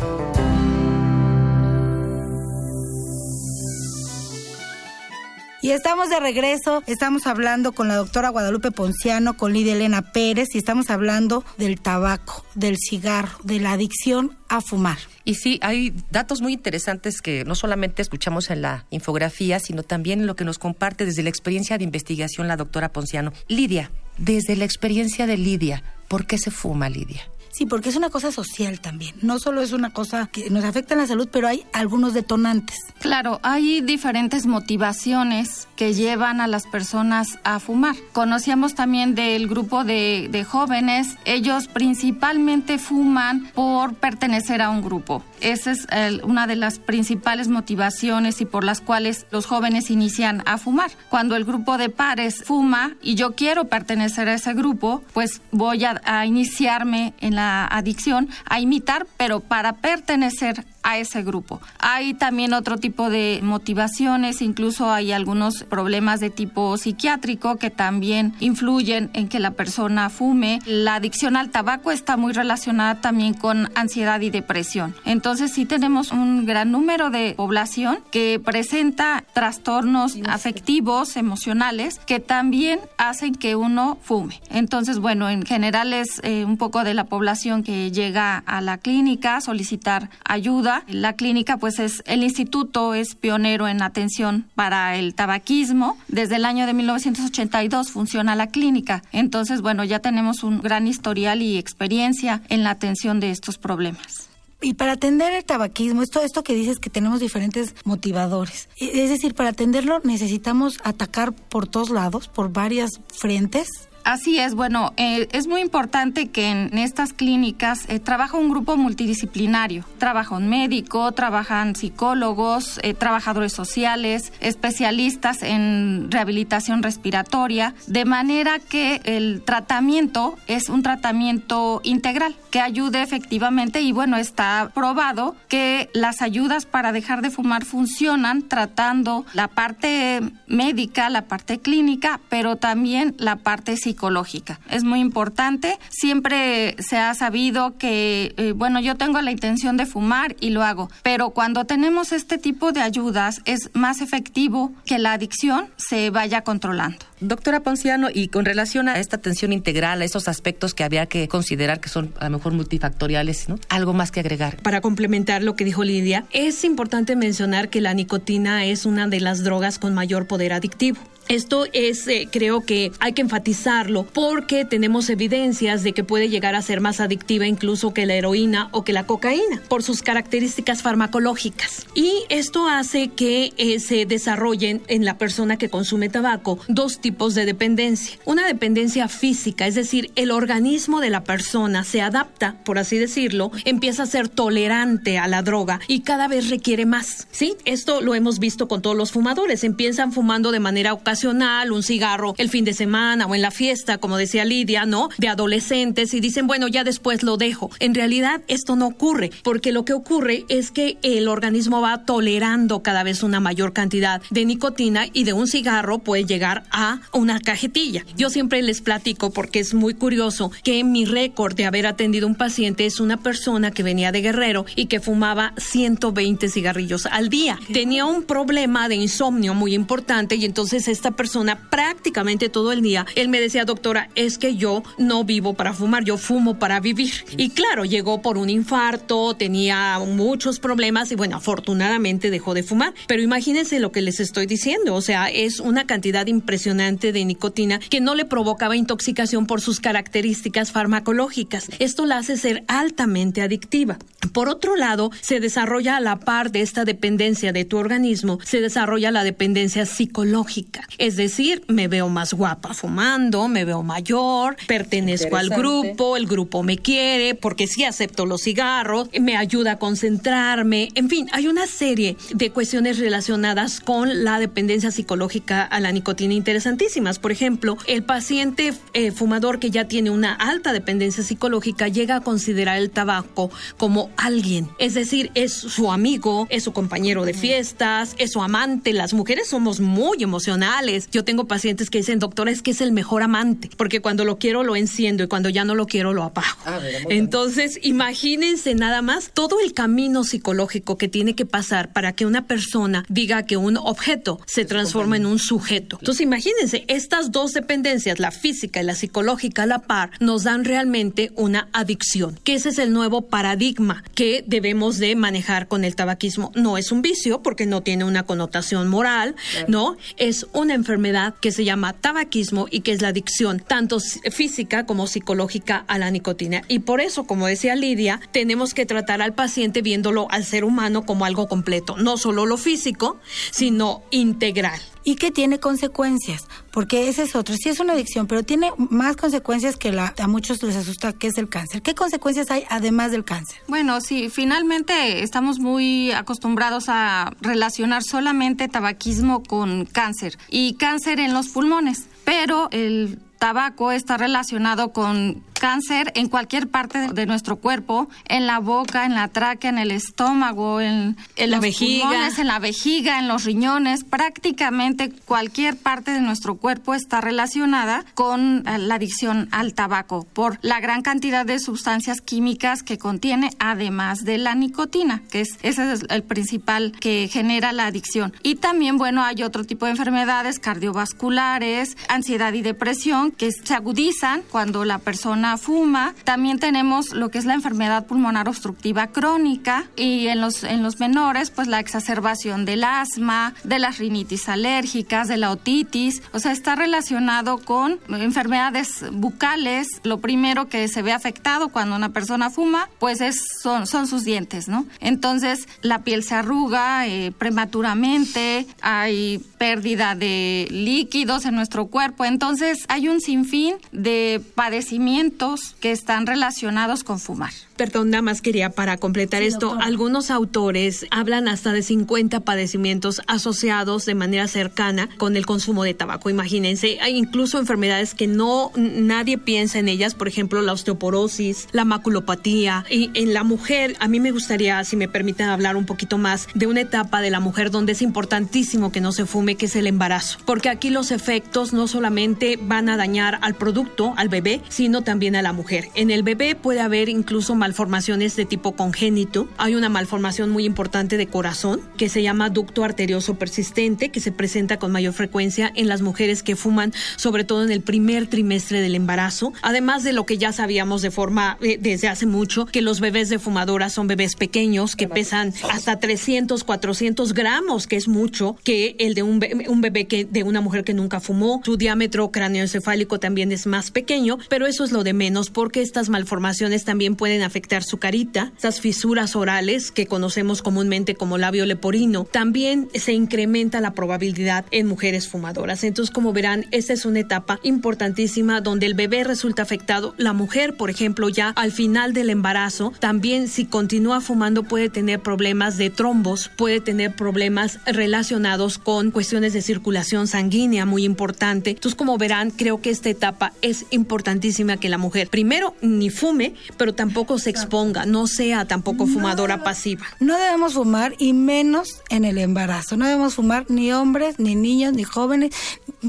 Y 5.65 5.72
estamos 5.72 6.12
de 6.12 6.19
regreso, 6.19 6.84
estamos 6.86 7.25
hablando 7.25 7.72
con 7.72 7.88
la 7.88 7.95
doctora 7.95 8.29
Guadalupe 8.29 8.69
Ponciano, 8.69 9.36
con 9.36 9.51
Lidia 9.51 9.74
Elena 9.74 10.12
Pérez, 10.12 10.53
y 10.53 10.60
estamos 10.60 10.91
hablando 10.91 11.43
del 11.57 11.81
tabaco, 11.81 12.45
del 12.53 12.77
cigarro, 12.77 13.39
de 13.41 13.60
la 13.60 13.72
adicción 13.72 14.38
a 14.48 14.62
fumar. 14.62 15.00
Y 15.24 15.34
sí, 15.34 15.57
hay 15.63 15.91
datos 16.12 16.43
muy 16.43 16.53
interesantes 16.53 17.19
que 17.19 17.45
no 17.45 17.55
solamente 17.55 18.03
escuchamos 18.03 18.51
en 18.51 18.62
la 18.62 18.86
infografía, 18.91 19.60
sino 19.60 19.81
también 19.81 20.19
en 20.19 20.27
lo 20.27 20.36
que 20.36 20.45
nos 20.45 20.60
comparte 20.60 21.03
desde 21.03 21.24
la 21.24 21.29
experiencia 21.29 21.79
de 21.79 21.84
investigación 21.84 22.48
la 22.48 22.57
doctora 22.57 22.89
Ponciano. 22.89 23.34
Lidia, 23.48 23.89
desde 24.19 24.55
la 24.55 24.65
experiencia 24.65 25.25
de 25.25 25.38
Lidia, 25.38 25.81
¿por 26.07 26.27
qué 26.27 26.38
se 26.38 26.51
fuma, 26.51 26.89
Lidia? 26.89 27.24
Sí, 27.55 27.65
porque 27.65 27.88
es 27.88 27.95
una 27.95 28.09
cosa 28.09 28.33
social 28.33 28.81
también. 28.81 29.15
No 29.21 29.39
solo 29.39 29.62
es 29.62 29.71
una 29.71 29.93
cosa 29.93 30.27
que 30.27 30.50
nos 30.50 30.65
afecta 30.65 30.93
en 30.93 31.00
la 31.00 31.07
salud, 31.07 31.29
pero 31.31 31.47
hay 31.47 31.65
algunos 31.71 32.13
detonantes. 32.13 32.75
Claro, 33.00 33.39
hay 33.43 33.79
diferentes 33.79 34.45
motivaciones 34.45 35.69
que 35.77 35.93
llevan 35.93 36.41
a 36.41 36.47
las 36.47 36.67
personas 36.67 37.39
a 37.45 37.62
fumar. 37.62 37.95
Conocíamos 38.12 38.75
también 38.75 39.15
del 39.15 39.47
grupo 39.47 39.85
de, 39.85 40.27
de 40.29 40.43
jóvenes, 40.43 41.15
ellos 41.24 41.69
principalmente 41.69 42.77
fuman 42.77 43.50
por 43.53 43.95
pertenecer 43.95 44.62
a 44.62 44.69
un 44.69 44.81
grupo. 44.81 45.24
Esa 45.39 45.71
es 45.71 45.88
el, 45.91 46.24
una 46.25 46.47
de 46.47 46.57
las 46.57 46.79
principales 46.79 47.47
motivaciones 47.47 48.41
y 48.41 48.45
por 48.45 48.65
las 48.65 48.81
cuales 48.81 49.27
los 49.31 49.45
jóvenes 49.45 49.89
inician 49.91 50.43
a 50.45 50.57
fumar. 50.57 50.91
Cuando 51.09 51.38
el 51.38 51.45
grupo 51.45 51.77
de 51.77 51.88
pares 51.88 52.43
fuma 52.43 52.95
y 53.01 53.15
yo 53.15 53.33
quiero 53.35 53.65
pertenecer 53.65 54.27
a 54.27 54.33
ese 54.33 54.53
grupo, 54.53 55.03
pues 55.13 55.41
voy 55.51 55.85
a, 55.85 56.01
a 56.03 56.25
iniciarme 56.25 57.13
en 57.21 57.35
la 57.35 57.44
adicción 57.45 58.29
a 58.49 58.59
imitar, 58.59 59.05
pero 59.17 59.39
para 59.39 59.73
pertenecer 59.73 60.65
a 60.86 61.00
ese 61.00 61.24
grupo. 61.24 61.60
Hay 61.80 62.13
también 62.13 62.54
otro 62.54 62.77
tipo 62.77 63.10
de 63.10 63.39
motivaciones, 63.42 64.42
incluso 64.42 64.92
hay 64.92 65.12
algunos 65.12 65.63
problemas 65.63 66.20
de 66.20 66.30
tipo 66.30 66.77
psiquiátrico 66.77 67.58
que 67.58 67.72
también 67.72 68.34
influyen 68.39 69.10
en 69.13 69.27
que 69.27 69.39
la 69.39 69.51
persona 69.51 70.10
fume. 70.12 70.60
La 70.65 70.96
adicción 70.96 71.36
al 71.36 71.50
tabaco 71.50 71.92
está 71.92 72.18
muy 72.18 72.34
relacionada 72.34 73.01
también 73.01 73.34
con 73.34 73.72
ansiedad 73.75 74.22
y 74.22 74.30
depresión. 74.30 74.96
Entonces 75.06 75.51
sí 75.51 75.65
tenemos 75.65 76.12
un 76.12 76.46
gran 76.46 76.72
número 76.72 77.10
de 77.10 77.34
población 77.36 77.98
que 78.12 78.39
presenta 78.44 79.24
trastornos 79.34 80.18
afectivos, 80.30 81.18
emocionales, 81.18 82.00
que 82.06 82.20
también 82.20 82.80
hacen 83.00 83.34
que 83.34 83.56
uno 83.56 83.98
fume. 84.04 84.39
Entonces, 84.51 85.00
bueno, 85.00 85.30
en 85.30 85.44
general 85.44 85.94
es 85.94 86.22
eh, 86.22 86.46
un 86.46 86.58
poco 86.58 86.84
de 86.84 86.94
la 86.94 87.06
población 87.06 87.63
que 87.63 87.92
llega 87.92 88.38
a 88.38 88.62
la 88.62 88.77
clínica 88.77 89.38
a 89.38 89.42
solicitar 89.42 90.12
ayuda 90.24 90.75
la 90.88 91.13
clínica, 91.13 91.58
pues 91.58 91.79
es 91.79 92.03
el 92.05 92.24
instituto 92.24 92.94
es 92.94 93.15
pionero 93.15 93.67
en 93.67 93.82
atención 93.82 94.48
para 94.55 94.96
el 94.96 95.15
tabaquismo. 95.15 95.98
Desde 96.08 96.36
el 96.36 96.46
año 96.46 96.65
de 96.65 96.74
1982 96.74 97.91
funciona 97.91 98.36
la 98.36 98.48
clínica. 98.48 99.03
Entonces, 99.12 99.62
bueno, 99.62 99.84
ya 99.84 100.00
tenemos 100.00 100.44
un 100.44 100.62
gran 100.62 100.88
historial 100.88 101.41
y 101.41 101.58
experiencia 101.58 102.41
en 102.50 102.63
la 102.63 102.72
atención 102.72 103.20
de 103.20 103.32
estos 103.32 103.58
problemas. 103.58 104.29
Y 104.62 104.74
para 104.74 104.94
atender 104.94 105.34
el 105.34 105.44
tabaquismo, 105.44 106.01
esto, 106.01 106.22
esto 106.22 106.44
que 106.44 106.55
dices 106.55 106.79
que 106.79 106.89
tenemos 106.89 107.20
diferentes 107.20 107.75
motivadores. 107.84 108.70
Es 108.77 109.10
decir, 109.10 109.36
para 109.36 109.50
atenderlo 109.50 110.00
necesitamos 110.03 110.79
atacar 110.84 111.34
por 111.34 111.67
todos 111.67 111.89
lados, 111.89 112.27
por 112.27 112.51
varias 112.51 113.00
frentes. 113.13 113.67
Así 114.05 114.38
es, 114.38 114.53
bueno, 114.53 114.93
eh, 114.97 115.27
es 115.31 115.47
muy 115.47 115.62
importante 115.62 116.27
que 116.27 116.51
en 116.51 116.77
estas 116.77 117.12
clínicas 117.12 117.85
eh, 117.89 118.00
trabaja 118.00 118.38
un 118.38 118.50
grupo 118.50 118.77
multidisciplinario. 118.77 119.83
Trabaja 119.97 120.35
un 120.35 120.47
médico, 120.47 121.12
trabajan 121.13 121.75
psicólogos, 121.75 122.79
eh, 122.83 122.93
trabajadores 122.93 123.53
sociales, 123.53 124.31
especialistas 124.41 125.41
en 125.41 126.12
rehabilitación 126.12 126.83
respiratoria, 126.83 127.74
de 127.88 128.05
manera 128.05 128.59
que 128.59 129.01
el 129.05 129.41
tratamiento 129.43 130.38
es 130.45 130.69
un 130.69 130.83
tratamiento 130.83 131.81
integral 131.83 132.35
que 132.51 132.62
ayude 132.62 133.01
efectivamente 133.01 133.81
y 133.81 133.91
bueno, 133.91 134.17
está 134.17 134.69
probado 134.75 135.35
que 135.47 135.89
las 135.95 136.21
ayudas 136.21 136.67
para 136.67 136.91
dejar 136.91 137.24
de 137.24 137.31
fumar 137.31 137.65
funcionan 137.65 138.43
tratando 138.43 139.25
la 139.33 139.47
parte 139.47 140.21
médica, 140.45 141.09
la 141.09 141.24
parte 141.24 141.57
clínica, 141.57 142.19
pero 142.29 142.55
también 142.55 143.15
la 143.17 143.38
parte 143.38 143.75
psicológica 143.77 143.94
psicológica. 143.95 144.59
Es 144.69 144.83
muy 144.83 144.99
importante. 144.99 145.79
Siempre 145.89 146.75
se 146.79 146.97
ha 146.97 147.13
sabido 147.13 147.77
que, 147.77 148.33
eh, 148.37 148.51
bueno, 148.53 148.81
yo 148.81 148.95
tengo 148.95 149.21
la 149.21 149.31
intención 149.31 149.77
de 149.77 149.85
fumar 149.85 150.35
y 150.41 150.49
lo 150.49 150.63
hago, 150.63 150.89
pero 151.01 151.29
cuando 151.29 151.63
tenemos 151.63 152.11
este 152.11 152.37
tipo 152.37 152.73
de 152.73 152.81
ayudas 152.81 153.41
es 153.45 153.69
más 153.73 154.01
efectivo 154.01 154.73
que 154.85 154.99
la 154.99 155.13
adicción 155.13 155.69
se 155.77 156.09
vaya 156.09 156.41
controlando. 156.41 156.97
Doctora 157.21 157.61
Ponciano, 157.61 158.09
y 158.13 158.27
con 158.27 158.43
relación 158.43 158.89
a 158.89 158.99
esta 158.99 159.15
atención 159.15 159.53
integral, 159.53 160.01
a 160.01 160.05
esos 160.05 160.27
aspectos 160.27 160.73
que 160.73 160.83
había 160.83 161.05
que 161.05 161.29
considerar 161.29 161.79
que 161.79 161.87
son 161.87 162.13
a 162.19 162.25
lo 162.25 162.37
mejor 162.37 162.51
multifactoriales, 162.51 163.47
¿no? 163.47 163.57
Algo 163.69 163.93
más 163.93 164.11
que 164.11 164.19
agregar. 164.19 164.57
Para 164.57 164.81
complementar 164.81 165.41
lo 165.41 165.55
que 165.55 165.63
dijo 165.63 165.85
Lidia, 165.85 166.25
es 166.31 166.65
importante 166.65 167.15
mencionar 167.15 167.69
que 167.69 167.79
la 167.79 167.93
nicotina 167.93 168.65
es 168.65 168.85
una 168.85 169.07
de 169.07 169.21
las 169.21 169.43
drogas 169.43 169.79
con 169.79 169.93
mayor 169.93 170.27
poder 170.27 170.51
adictivo. 170.51 170.97
Esto 171.27 171.65
es, 171.74 172.08
eh, 172.08 172.27
creo 172.32 172.62
que 172.62 172.91
hay 173.00 173.13
que 173.13 173.24
enfatizarlo 173.24 174.03
porque 174.03 174.63
tenemos 174.63 175.10
evidencias 175.10 175.82
de 175.82 175.94
que 175.94 176.03
puede 176.03 176.29
llegar 176.29 176.53
a 176.53 176.62
ser 176.62 176.82
más 176.82 177.00
adictiva 177.00 177.48
incluso 177.48 177.94
que 177.94 178.05
la 178.05 178.13
heroína 178.13 178.70
o 178.72 178.84
que 178.84 178.94
la 178.94 179.08
cocaína 179.08 179.62
por 179.67 179.82
sus 179.82 180.03
características 180.03 180.84
farmacológicas. 180.84 181.88
Y 181.96 182.12
esto 182.29 182.67
hace 182.67 183.08
que 183.08 183.53
eh, 183.58 183.79
se 183.79 184.05
desarrollen 184.05 184.84
en 184.88 185.03
la 185.03 185.17
persona 185.17 185.58
que 185.58 185.70
consume 185.70 186.10
tabaco 186.10 186.60
dos 186.67 187.00
tipos 187.00 187.34
de 187.34 187.46
dependencia. 187.46 188.20
Una 188.25 188.46
dependencia 188.46 189.08
física, 189.08 189.65
es 189.65 189.74
decir, 189.74 190.12
el 190.15 190.29
organismo 190.29 191.01
de 191.01 191.10
la 191.10 191.24
persona 191.24 191.84
se 191.84 192.01
adapta, 192.01 192.58
por 192.63 192.77
así 192.77 193.00
decirlo, 193.00 193.51
empieza 193.65 194.03
a 194.03 194.08
ser 194.08 194.29
tolerante 194.29 195.17
a 195.17 195.27
la 195.27 195.41
droga 195.41 195.79
y 195.88 196.01
cada 196.01 196.27
vez 196.27 196.51
requiere 196.51 196.86
más. 196.86 197.27
¿Sí? 197.32 197.55
Esto 197.65 198.01
lo 198.01 198.13
hemos 198.13 198.38
visto 198.38 198.67
con 198.67 198.84
todos 198.84 198.96
los 198.96 199.12
fumadores. 199.12 199.63
Empiezan 199.63 200.13
fumando 200.13 200.51
de 200.51 200.60
manera 200.60 200.94
ocasional 200.94 201.14
un 201.24 201.84
cigarro 201.84 202.34
el 202.38 202.50
fin 202.50 202.65
de 202.65 202.74
semana 202.74 203.25
o 203.25 203.36
en 203.36 203.41
la 203.41 203.51
fiesta, 203.51 203.98
como 203.98 204.17
decía 204.17 204.43
Lidia, 204.43 204.86
¿no? 204.86 205.10
De 205.17 205.29
adolescentes 205.29 206.13
y 206.13 206.19
dicen, 206.19 206.45
bueno, 206.45 206.67
ya 206.67 206.84
después 206.84 207.24
lo 207.24 207.38
dejo. 207.38 207.72
En 207.79 207.95
realidad 207.95 208.41
esto 208.48 208.75
no 208.75 208.88
ocurre, 208.88 209.31
porque 209.43 209.72
lo 209.72 209.86
que 209.86 209.93
ocurre 209.93 210.45
es 210.50 210.72
que 210.72 210.98
el 211.03 211.27
organismo 211.27 211.81
va 211.81 212.03
tolerando 212.03 212.84
cada 212.84 213.03
vez 213.03 213.24
una 213.24 213.39
mayor 213.39 213.72
cantidad 213.72 214.22
de 214.29 214.45
nicotina 214.45 215.05
y 215.13 215.24
de 215.24 215.34
un 215.34 215.48
cigarro 215.48 216.00
puede 216.00 216.25
llegar 216.25 216.63
a 216.72 217.00
una 217.13 217.39
cajetilla. 217.39 218.05
Yo 218.17 218.29
siempre 218.29 218.62
les 218.62 218.81
platico 218.81 219.31
porque 219.31 219.60
es 219.60 219.74
muy 219.74 219.93
curioso 219.93 220.51
que 220.63 220.84
mi 220.84 221.05
récord 221.05 221.55
de 221.55 221.65
haber 221.65 221.88
atendido 221.88 222.27
un 222.27 222.36
paciente 222.36 222.86
es 222.86 223.00
una 223.00 223.17
persona 223.17 223.72
que 223.72 223.84
venía 223.84 224.12
de 224.12 224.22
Guerrero 224.22 224.65
y 224.75 224.88
que 224.88 225.00
fumaba 225.00 225.53
120 225.57 226.50
cigarrillos 226.50 227.05
al 227.05 227.29
día. 227.29 227.57
Tenía 227.72 228.05
un 228.05 228.24
problema 228.24 228.89
de 228.89 228.95
insomnio 228.95 229.53
muy 229.53 229.74
importante 229.74 230.36
y 230.36 230.45
entonces 230.45 230.88
este 230.88 231.04
esta 231.05 231.15
persona 231.15 231.69
prácticamente 231.69 232.50
todo 232.50 232.71
el 232.71 232.81
día. 232.81 233.05
Él 233.13 233.29
me 233.29 233.39
decía, 233.39 233.63
doctora, 233.63 234.09
es 234.15 234.39
que 234.39 234.55
yo 234.55 234.81
no 234.97 235.24
vivo 235.24 235.53
para 235.53 235.71
fumar, 235.71 236.03
yo 236.03 236.17
fumo 236.17 236.57
para 236.57 236.79
vivir. 236.79 237.13
Y 237.38 237.51
claro, 237.51 237.85
llegó 237.85 238.24
por 238.24 238.39
un 238.39 238.50
infarto, 238.50 239.35
tenía 239.35 240.00
muchos 240.00 240.59
problemas 240.59 241.12
y 241.12 241.15
bueno, 241.15 241.38
afortunadamente 241.38 242.31
dejó 242.31 242.55
de 242.55 242.63
fumar. 242.63 242.95
Pero 243.07 243.21
imagínense 243.21 243.79
lo 243.79 243.91
que 243.91 244.01
les 244.01 244.19
estoy 244.19 244.47
diciendo, 244.47 244.95
o 244.95 245.01
sea, 245.01 245.27
es 245.27 245.59
una 245.59 245.85
cantidad 245.85 246.25
impresionante 246.25 247.12
de 247.12 247.24
nicotina 247.24 247.77
que 247.77 248.01
no 248.01 248.15
le 248.15 248.25
provocaba 248.25 248.75
intoxicación 248.75 249.45
por 249.45 249.62
sus 249.62 249.79
características 249.79 250.71
farmacológicas. 250.71 251.69
Esto 251.77 252.07
la 252.07 252.17
hace 252.17 252.35
ser 252.35 252.63
altamente 252.67 253.43
adictiva. 253.43 254.00
Por 254.33 254.50
otro 254.50 254.75
lado, 254.75 255.12
se 255.21 255.39
desarrolla 255.39 255.97
a 255.97 256.01
la 256.01 256.19
par 256.19 256.51
de 256.51 256.62
esta 256.62 256.83
dependencia 256.83 257.53
de 257.53 257.63
tu 257.63 257.77
organismo, 257.77 258.39
se 258.43 258.59
desarrolla 258.59 259.12
la 259.12 259.24
dependencia 259.24 259.85
psicológica. 259.85 260.88
Es 260.97 261.15
decir, 261.15 261.63
me 261.67 261.87
veo 261.87 262.09
más 262.09 262.33
guapa 262.33 262.73
fumando, 262.73 263.47
me 263.47 263.65
veo 263.65 263.83
mayor, 263.83 264.57
pertenezco 264.67 265.37
al 265.37 265.49
grupo, 265.49 266.17
el 266.17 266.27
grupo 266.27 266.63
me 266.63 266.77
quiere 266.77 267.35
porque 267.35 267.67
sí 267.67 267.83
acepto 267.83 268.25
los 268.25 268.41
cigarros, 268.41 269.09
me 269.19 269.37
ayuda 269.37 269.73
a 269.73 269.79
concentrarme, 269.79 270.89
en 270.95 271.09
fin, 271.09 271.27
hay 271.31 271.47
una 271.47 271.67
serie 271.67 272.17
de 272.33 272.51
cuestiones 272.51 272.99
relacionadas 272.99 273.79
con 273.79 274.23
la 274.23 274.39
dependencia 274.39 274.91
psicológica 274.91 275.63
a 275.63 275.79
la 275.79 275.91
nicotina 275.91 276.33
interesantísimas. 276.33 277.19
Por 277.19 277.31
ejemplo, 277.31 277.77
el 277.87 278.03
paciente 278.03 278.73
eh, 278.93 279.11
fumador 279.11 279.59
que 279.59 279.71
ya 279.71 279.87
tiene 279.87 280.09
una 280.09 280.33
alta 280.33 280.73
dependencia 280.73 281.23
psicológica 281.23 281.87
llega 281.87 282.17
a 282.17 282.21
considerar 282.21 282.77
el 282.77 282.89
tabaco 282.89 283.51
como 283.77 284.09
alguien, 284.17 284.69
es 284.79 284.93
decir, 284.93 285.31
es 285.35 285.53
su 285.53 285.91
amigo, 285.91 286.47
es 286.49 286.63
su 286.63 286.73
compañero 286.73 287.25
de 287.25 287.33
fiestas, 287.33 288.15
es 288.17 288.31
su 288.31 288.41
amante. 288.41 288.93
Las 288.93 289.13
mujeres 289.13 289.47
somos 289.47 289.79
muy 289.79 290.23
emocionales. 290.23 290.85
Yo 291.12 291.24
tengo 291.24 291.46
pacientes 291.46 291.89
que 291.89 292.00
dicen, 292.00 292.20
doctora, 292.20 292.51
es 292.51 292.62
que 292.62 292.72
es 292.72 292.82
el 292.82 292.92
mejor 292.92 293.24
amante, 293.24 293.70
porque 293.77 294.01
cuando 294.01 294.25
lo 294.25 294.38
quiero 294.38 294.63
lo 294.63 294.75
enciendo 294.75 295.24
y 295.24 295.27
cuando 295.27 295.50
ya 295.50 295.65
no 295.65 295.75
lo 295.75 295.88
quiero 295.88 296.13
lo 296.13 296.24
apago. 296.24 296.58
Ah, 296.65 296.80
Entonces, 297.10 297.80
imagínense 297.82 298.75
nada 298.75 299.01
más 299.01 299.32
todo 299.34 299.60
el 299.60 299.74
camino 299.74 300.24
psicológico 300.24 300.98
que 300.98 301.08
tiene 301.08 301.36
que 301.36 301.46
pasar 301.46 301.92
para 301.92 302.13
que 302.13 302.25
una 302.25 302.46
persona 302.46 303.06
diga 303.10 303.44
que 303.44 303.58
un 303.58 303.77
objeto 303.77 304.39
se 304.46 304.65
transforma 304.65 305.18
en 305.18 305.25
un 305.25 305.39
sujeto. 305.39 305.98
Entonces, 306.00 306.22
imagínense, 306.22 306.86
estas 306.88 307.32
dos 307.32 307.54
dependencias, 307.54 308.20
la 308.20 308.32
física 308.32 308.82
y 308.82 308.86
la 308.86 308.96
psicológica 308.96 309.63
a 309.63 309.65
la 309.65 309.80
par, 309.80 310.12
nos 310.20 310.44
dan 310.44 310.65
realmente 310.65 311.32
una 311.36 311.68
adicción, 311.74 312.39
que 312.44 312.54
ese 312.54 312.70
es 312.70 312.77
el 312.77 312.94
nuevo 312.94 313.24
paradigma 313.24 314.04
que 314.13 314.44
debemos 314.46 314.98
de 314.98 315.15
manejar 315.15 315.68
con 315.68 315.84
el 315.84 315.96
tabaquismo. 315.96 316.51
No 316.56 316.77
es 316.77 316.92
un 316.92 317.01
vicio 317.01 317.42
porque 317.42 317.65
no 317.65 317.82
tiene 317.82 318.04
una 318.04 318.24
connotación 318.24 318.88
moral, 318.88 319.36
¿no? 319.68 319.98
Es 320.18 320.46
una 320.54 320.75
enfermedad 320.75 321.34
que 321.41 321.51
se 321.51 321.65
llama 321.65 321.94
tabaquismo 321.94 322.67
y 322.70 322.82
que 322.82 322.91
es 322.91 323.01
la 323.01 323.10
adicción 323.10 323.60
tanto 323.60 324.00
física 324.00 324.86
como 324.86 325.08
psicológica 325.08 325.86
a 325.88 325.98
la 325.98 326.12
nicotina. 326.12 326.62
Y 326.67 326.79
por 326.79 327.01
eso, 327.01 327.25
como 327.25 327.48
decía 327.48 327.75
Lidia, 327.75 328.20
tenemos 328.32 328.74
que 328.74 328.86
tratar 328.86 329.22
al 329.22 329.34
paciente 329.34 329.82
viéndolo 329.82 330.27
al 330.29 330.44
ser 330.44 330.63
humano 330.63 331.05
como 331.05 331.25
algo 331.25 331.48
completo, 331.48 331.98
no 331.98 332.17
solo 332.17 332.46
lo 332.46 332.58
físico, 332.58 333.17
sino 333.51 334.03
integral 334.12 334.79
y 335.05 335.15
que 335.15 335.31
tiene 335.31 335.59
consecuencias, 335.59 336.47
porque 336.71 337.07
ese 337.07 337.24
es 337.24 337.35
otro. 337.35 337.55
Sí 337.55 337.69
es 337.69 337.79
una 337.79 337.93
adicción, 337.93 338.27
pero 338.27 338.43
tiene 338.43 338.71
más 338.77 339.15
consecuencias 339.15 339.77
que 339.77 339.93
la, 339.93 340.13
a 340.19 340.27
muchos 340.27 340.62
les 340.63 340.75
asusta, 340.75 341.13
que 341.13 341.27
es 341.27 341.38
el 341.38 341.47
cáncer. 341.47 341.81
¿Qué 341.81 341.95
consecuencias 341.95 342.51
hay 342.51 342.65
además 342.69 343.12
del 343.12 343.24
cáncer? 343.24 343.59
Bueno, 343.67 344.01
sí, 344.01 344.29
finalmente 344.29 345.24
estamos 345.24 345.59
muy 345.59 346.12
acostumbrados 346.12 346.85
a 346.89 347.31
relacionar 347.39 348.03
solamente 348.03 348.67
tabaquismo 348.67 349.43
con 349.43 349.85
cáncer 349.85 350.38
y 350.50 350.74
cáncer 350.74 351.19
en 351.19 351.33
los 351.33 351.50
pulmones, 351.50 352.07
pero 352.25 352.67
el 352.71 353.19
tabaco 353.38 353.91
está 353.91 354.17
relacionado 354.17 354.91
con 354.91 355.43
cáncer 355.65 356.12
en 356.13 356.29
cualquier 356.29 356.67
parte 356.67 357.07
de 357.12 357.25
nuestro 357.25 357.55
cuerpo, 357.55 358.07
en 358.25 358.45
la 358.45 358.60
boca, 358.60 359.03
en 359.03 359.15
la 359.15 359.29
tráquea, 359.29 359.72
en 359.72 359.79
el 359.79 359.89
estómago, 359.89 360.79
en, 360.79 361.17
la 361.38 361.60
vejiga, 361.60 362.29
en 362.38 362.45
la 362.45 362.60
vejiga, 362.60 363.17
en 363.17 363.27
los 363.27 363.45
riñones, 363.45 364.03
prácticamente 364.03 365.12
cualquier 365.25 365.75
parte 365.75 366.12
de 366.12 366.22
nuestro 366.22 366.57
cuerpo 366.57 366.93
está 366.93 367.19
relacionada 367.19 368.05
con 368.13 368.63
eh, 368.67 368.77
la 368.77 368.93
adicción 368.93 369.48
al 369.50 369.74
tabaco 369.74 370.27
por 370.34 370.60
la 370.62 370.79
gran 370.81 371.01
cantidad 371.01 371.48
de 371.48 371.57
sustancias 371.57 372.22
químicas 372.22 372.84
que 372.84 373.00
contiene, 373.00 373.50
además 373.57 374.24
de 374.24 374.38
la 374.38 374.53
nicotina, 374.53 375.24
que 375.31 375.41
es 375.41 375.57
ese 375.63 375.93
es 375.93 376.03
el 376.10 376.22
principal 376.22 376.91
que 377.00 377.27
genera 377.27 377.74
la 377.74 377.88
adicción. 377.88 378.34
Y 378.43 378.57
también, 378.57 379.00
bueno, 379.00 379.24
hay 379.24 379.41
otro 379.41 379.63
tipo 379.63 379.86
de 379.86 379.93
enfermedades 379.93 380.60
cardiovasculares, 380.60 381.98
ansiedad 382.07 382.53
y 382.53 382.62
depresión 382.62 383.31
que 383.31 383.51
se 383.51 383.74
agudizan 383.74 384.43
cuando 384.51 384.86
la 384.86 385.00
persona 385.00 385.54
fuma. 385.57 386.13
También 386.24 386.59
tenemos 386.59 387.12
lo 387.12 387.29
que 387.29 387.38
es 387.38 387.45
la 387.45 387.53
enfermedad 387.53 388.05
pulmonar 388.05 388.47
obstructiva 388.50 389.07
crónica 389.07 389.85
y 389.95 390.27
en 390.27 390.41
los, 390.41 390.63
en 390.63 390.83
los 390.83 391.00
menores, 391.00 391.51
pues 391.51 391.67
la 391.67 391.79
exacerbación 391.79 392.65
del 392.65 392.83
asma, 392.83 393.53
de 393.63 393.79
las 393.79 393.97
rinitis 393.97 394.50
alérgicas, 394.50 395.27
de 395.27 395.38
la 395.38 395.51
otitis. 395.51 396.21
O 396.34 396.39
sea, 396.39 396.51
está 396.51 396.75
relacionado 396.75 397.58
con 397.58 397.99
enfermedades 398.10 399.06
bucales. 399.12 399.88
Lo 400.03 400.19
primero 400.19 400.67
que 400.67 400.88
se 400.88 401.01
ve 401.01 401.12
afectado 401.12 401.69
cuando 401.69 401.95
una 401.95 402.10
persona 402.10 402.49
fuma, 402.49 402.89
pues 402.99 403.21
es, 403.21 403.39
son, 403.62 403.88
son 403.88 404.08
sus 404.08 404.23
dientes, 404.23 404.67
¿no? 404.67 404.86
Entonces, 404.99 405.67
la 405.82 405.99
piel 405.99 406.23
se 406.23 406.36
arruga 406.36 407.08
eh, 407.08 407.32
prematuramente, 407.38 408.67
hay 408.82 409.39
pérdida 409.58 410.15
de 410.15 410.67
líquidos 410.71 411.45
en 411.45 411.56
nuestro 411.56 411.88
cuerpo. 411.88 412.25
Entonces, 412.25 412.86
hay 412.88 413.08
un 413.08 413.21
sinfín 413.21 413.75
de 413.91 414.41
padecimientos 414.56 415.44
que 415.79 415.91
están 415.91 416.25
relacionados 416.25 417.03
con 417.03 417.19
fumar. 417.19 417.51
Perdón, 417.77 418.10
nada 418.10 418.21
más 418.21 418.41
quería 418.41 418.69
para 418.69 418.97
completar 418.97 419.43
esto. 419.43 419.77
Algunos 419.81 420.31
autores 420.31 421.05
hablan 421.12 421.49
hasta 421.49 421.73
de 421.73 421.84
50 421.84 422.39
padecimientos 422.39 423.21
asociados 423.27 424.05
de 424.05 424.15
manera 424.15 424.47
cercana 424.47 425.10
con 425.17 425.36
el 425.36 425.45
consumo 425.45 425.84
de 425.84 425.93
tabaco. 425.93 426.29
Imagínense, 426.29 426.97
hay 427.01 427.17
incluso 427.17 427.60
enfermedades 427.60 428.15
que 428.15 428.27
no 428.27 428.71
nadie 428.75 429.38
piensa 429.38 429.79
en 429.79 429.89
ellas, 429.89 430.15
por 430.15 430.29
ejemplo, 430.29 430.62
la 430.62 430.71
osteoporosis, 430.71 431.67
la 431.73 431.84
maculopatía. 431.84 432.86
Y 432.89 433.12
en 433.13 433.34
la 433.34 433.43
mujer, 433.43 433.97
a 433.99 434.08
mí 434.08 434.21
me 434.21 434.31
gustaría, 434.31 434.81
si 434.86 434.95
me 434.95 435.10
permiten 435.10 435.49
hablar 435.49 435.75
un 435.75 435.86
poquito 435.86 436.17
más 436.17 436.47
de 436.53 436.67
una 436.67 436.81
etapa 436.81 437.19
de 437.19 437.29
la 437.29 437.41
mujer 437.41 437.71
donde 437.71 437.91
es 437.91 438.01
importantísimo 438.01 438.91
que 438.91 439.01
no 439.01 439.12
se 439.12 439.25
fume, 439.25 439.55
que 439.55 439.65
es 439.65 439.75
el 439.75 439.88
embarazo. 439.88 440.39
Porque 440.45 440.69
aquí 440.69 440.91
los 440.91 441.12
efectos 441.12 441.73
no 441.73 441.88
solamente 441.88 442.58
van 442.62 442.88
a 442.88 442.95
dañar 442.95 443.39
al 443.41 443.55
producto, 443.55 444.13
al 444.15 444.29
bebé, 444.29 444.62
sino 444.69 445.01
también 445.01 445.24
a 445.33 445.41
la 445.41 445.53
mujer. 445.53 445.88
En 445.95 446.11
el 446.11 446.23
bebé 446.23 446.55
puede 446.55 446.81
haber 446.81 447.07
incluso 447.07 447.55
malformaciones 447.55 448.35
de 448.35 448.45
tipo 448.45 448.73
congénito. 448.73 449.47
Hay 449.57 449.75
una 449.75 449.88
malformación 449.88 450.49
muy 450.49 450.65
importante 450.65 451.15
de 451.15 451.27
corazón 451.27 451.79
que 451.97 452.09
se 452.09 452.21
llama 452.21 452.49
ducto 452.49 452.83
arterioso 452.83 453.35
persistente 453.35 454.09
que 454.09 454.19
se 454.19 454.31
presenta 454.31 454.77
con 454.77 454.91
mayor 454.91 455.13
frecuencia 455.13 455.71
en 455.75 455.88
las 455.88 456.01
mujeres 456.01 456.43
que 456.43 456.55
fuman, 456.55 456.93
sobre 457.15 457.43
todo 457.43 457.63
en 457.63 457.71
el 457.71 457.81
primer 457.81 458.27
trimestre 458.27 458.81
del 458.81 458.95
embarazo. 458.95 459.53
Además 459.61 460.03
de 460.03 460.13
lo 460.13 460.25
que 460.25 460.38
ya 460.38 460.51
sabíamos 460.51 461.01
de 461.01 461.11
forma 461.11 461.57
eh, 461.61 461.77
desde 461.79 462.07
hace 462.07 462.25
mucho, 462.25 462.65
que 462.65 462.81
los 462.81 462.99
bebés 462.99 463.29
de 463.29 463.39
fumadoras 463.39 463.93
son 463.93 464.07
bebés 464.07 464.35
pequeños 464.35 464.95
que 464.95 465.07
pesan 465.07 465.53
hasta 465.71 465.99
300, 465.99 466.63
400 466.63 467.33
gramos, 467.33 467.88
que 467.88 467.95
es 467.95 468.07
mucho, 468.07 468.57
que 468.63 468.95
el 468.99 469.13
de 469.13 469.23
un, 469.23 469.41
un 469.67 469.81
bebé 469.81 470.05
que, 470.05 470.25
de 470.25 470.43
una 470.43 470.61
mujer 470.61 470.83
que 470.83 470.93
nunca 470.93 471.19
fumó. 471.19 471.61
Su 471.63 471.77
diámetro 471.77 472.31
cráneoencefálico 472.31 473.19
también 473.19 473.51
es 473.51 473.67
más 473.67 473.91
pequeño, 473.91 474.38
pero 474.49 474.65
eso 474.65 474.83
es 474.83 474.91
lo 474.91 475.03
de 475.03 475.13
menos 475.15 475.49
porque 475.49 475.82
estas 475.82 476.10
malformaciones 476.10 476.84
también 476.84 477.15
pueden 477.15 477.41
afectar 477.41 477.84
su 477.84 477.97
carita, 477.97 478.51
estas 478.56 478.82
fisuras 478.82 479.36
orales 479.36 479.91
que 479.91 480.06
conocemos 480.06 480.62
comúnmente 480.62 481.15
como 481.15 481.38
labio 481.38 481.65
leporino, 481.65 482.25
también 482.25 482.89
se 482.93 483.13
incrementa 483.13 483.82
la 483.82 483.93
probabilidad 483.93 484.65
en 484.71 484.88
mujeres 484.88 485.28
fumadoras. 485.28 485.84
Entonces, 485.84 486.13
como 486.13 486.34
verán, 486.34 486.65
esta 486.71 486.93
es 486.93 487.06
una 487.06 487.19
etapa 487.21 487.60
importantísima 487.63 488.62
donde 488.62 488.86
el 488.86 488.93
bebé 488.93 489.23
resulta 489.23 489.62
afectado. 489.62 490.13
La 490.17 490.34
mujer, 490.34 490.75
por 490.75 490.89
ejemplo, 490.89 491.30
ya 491.30 491.49
al 491.49 491.71
final 491.71 492.13
del 492.13 492.30
embarazo, 492.30 492.93
también 492.99 493.47
si 493.47 493.65
continúa 493.65 494.21
fumando 494.21 494.63
puede 494.63 494.89
tener 494.89 495.21
problemas 495.21 495.78
de 495.78 495.89
trombos, 495.89 496.51
puede 496.56 496.82
tener 496.82 497.15
problemas 497.15 497.80
relacionados 497.86 498.78
con 498.78 499.12
cuestiones 499.12 499.54
de 499.54 499.62
circulación 499.62 500.28
sanguínea 500.28 500.86
muy 500.86 501.04
importante. 501.04 501.71
Entonces, 501.71 501.95
como 501.95 502.17
verán, 502.17 502.51
creo 502.51 502.82
que 502.82 502.89
esta 502.89 503.10
etapa 503.10 503.54
es 503.62 503.86
importantísima 503.91 504.78
que 504.78 504.89
la 504.89 504.97
mujer 504.97 505.05
primero 505.30 505.76
ni 505.82 506.10
fume, 506.10 506.54
pero 506.78 506.94
tampoco 506.94 507.39
se 507.39 507.50
exponga, 507.50 508.06
no 508.06 508.28
sea 508.28 508.65
tampoco 508.65 509.08
fumadora 509.08 509.63
pasiva. 509.63 510.06
No 510.20 510.38
debemos 510.38 510.74
fumar 510.74 511.15
y 511.18 511.34
menos 511.34 512.02
en 512.10 512.26
el 512.26 512.38
embarazo. 512.38 512.98
No 512.98 513.06
debemos 513.06 513.36
fumar 513.36 513.65
ni 513.70 513.91
hombres, 513.91 514.39
ni 514.39 514.56
niños, 514.56 514.94
ni 514.94 515.04
jóvenes, 515.04 515.54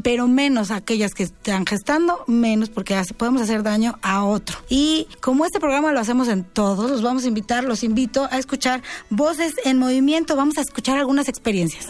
pero 0.03 0.29
menos 0.29 0.71
aquellas 0.71 1.15
que 1.15 1.25
están 1.25 1.67
gestando, 1.67 2.25
menos 2.27 2.71
porque 2.71 3.01
podemos 3.17 3.43
hacer 3.43 3.63
daño 3.63 3.99
a 4.03 4.25
otro. 4.25 4.59
Y 4.69 5.09
como 5.21 5.45
este 5.45 5.61
programa 5.61 5.93
lo 5.93 6.01
hacemos 6.01 6.29
en 6.29 6.45
todos, 6.45 6.91
los 6.91 7.03
vamos 7.03 7.25
a 7.25 7.29
invitar, 7.29 7.65
los 7.65 7.83
invito 7.83 8.29
a 8.31 8.39
escuchar 8.39 8.83
voces 9.11 9.55
en 9.65 9.79
movimiento. 9.79 10.37
Vamos 10.37 10.59
a 10.59 10.63
escuchar 10.63 10.99
algunas 10.99 11.29
experiencias. 11.29 11.87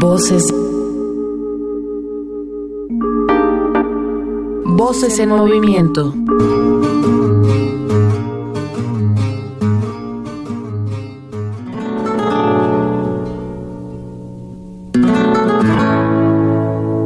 Voces. 0.00 0.52
Voces 4.88 5.18
en 5.18 5.28
movimiento. 5.28 6.14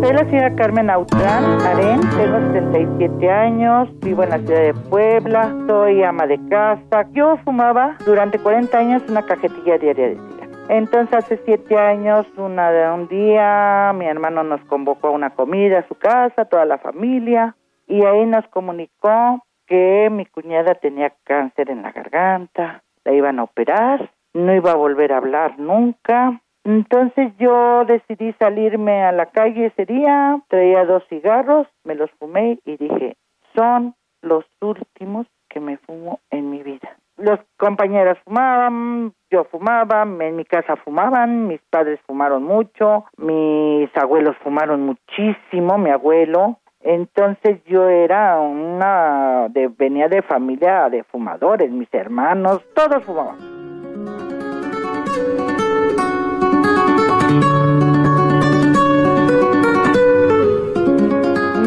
Soy 0.01 0.12
la 0.12 0.25
señora 0.27 0.55
Carmen 0.55 0.90
Autrán 0.90 1.45
Arén, 1.62 2.01
tengo 2.16 2.38
77 2.53 3.29
años, 3.29 3.88
vivo 3.99 4.23
en 4.23 4.31
la 4.31 4.38
ciudad 4.38 4.61
de 4.61 4.75
Puebla, 4.88 5.53
soy 5.66 6.05
ama 6.05 6.29
de 6.29 6.38
casa. 6.49 7.09
Yo 7.14 7.37
fumaba 7.38 7.97
durante 8.07 8.38
40 8.38 8.79
años 8.79 9.03
una 9.09 9.27
cajetilla 9.27 9.79
diaria 9.79 10.11
de 10.11 10.14
cigarros. 10.14 10.68
Entonces 10.68 11.14
hace 11.16 11.40
siete 11.45 11.77
años, 11.77 12.29
una 12.37 12.71
de 12.71 12.88
un 12.92 13.09
día, 13.09 13.92
mi 13.92 14.07
hermano 14.07 14.45
nos 14.45 14.61
convocó 14.66 15.09
a 15.09 15.11
una 15.11 15.31
comida 15.31 15.81
a 15.81 15.88
su 15.88 15.97
casa, 15.97 16.45
toda 16.45 16.64
la 16.64 16.79
familia, 16.79 17.57
y 17.87 18.05
ahí 18.05 18.27
nos 18.27 18.47
comunicó 18.49 19.45
que 19.66 20.09
mi 20.11 20.27
cuñada 20.27 20.75
tenía 20.75 21.12
cáncer 21.25 21.71
en 21.71 21.83
la 21.83 21.92
garganta, 21.92 22.83
la 23.05 23.12
iban 23.12 23.38
a 23.38 23.45
operar, 23.45 24.11
no 24.35 24.55
iba 24.55 24.73
a 24.73 24.77
volver 24.77 25.12
a 25.12 25.18
hablar 25.18 25.59
nunca. 25.59 26.40
Entonces 26.64 27.33
yo 27.38 27.85
decidí 27.85 28.33
salirme 28.35 29.03
a 29.03 29.12
la 29.12 29.27
calle 29.27 29.66
ese 29.66 29.85
día, 29.85 30.40
traía 30.49 30.85
dos 30.85 31.03
cigarros, 31.09 31.66
me 31.85 31.95
los 31.95 32.11
fumé 32.12 32.59
y 32.64 32.77
dije, 32.77 33.16
son 33.55 33.95
los 34.21 34.45
últimos 34.61 35.27
que 35.49 35.61
me 35.61 35.77
fumo 35.79 36.21
en 36.31 36.51
mi 36.51 36.62
vida 36.62 36.97
los 37.16 37.38
compañeros 37.57 38.18
fumaban, 38.25 39.12
yo 39.31 39.45
fumaba, 39.45 40.03
en 40.03 40.37
mi 40.37 40.45
casa 40.45 40.77
fumaban, 40.77 41.47
mis 41.47 41.61
padres 41.71 42.01
fumaron 42.07 42.42
mucho, 42.42 43.05
mis 43.16 43.88
abuelos 43.97 44.37
fumaron 44.42 44.83
muchísimo, 44.83 45.79
mi 45.79 45.90
abuelo, 45.90 46.59
entonces 46.83 47.62
yo 47.64 47.88
era 47.88 48.38
una 48.40 49.49
de 49.51 49.68
venía 49.68 50.09
de 50.09 50.23
familia 50.23 50.88
de 50.88 51.05
fumadores, 51.05 51.71
mis 51.71 51.92
hermanos, 51.92 52.61
todos 52.75 53.05
fumaban. 53.05 53.37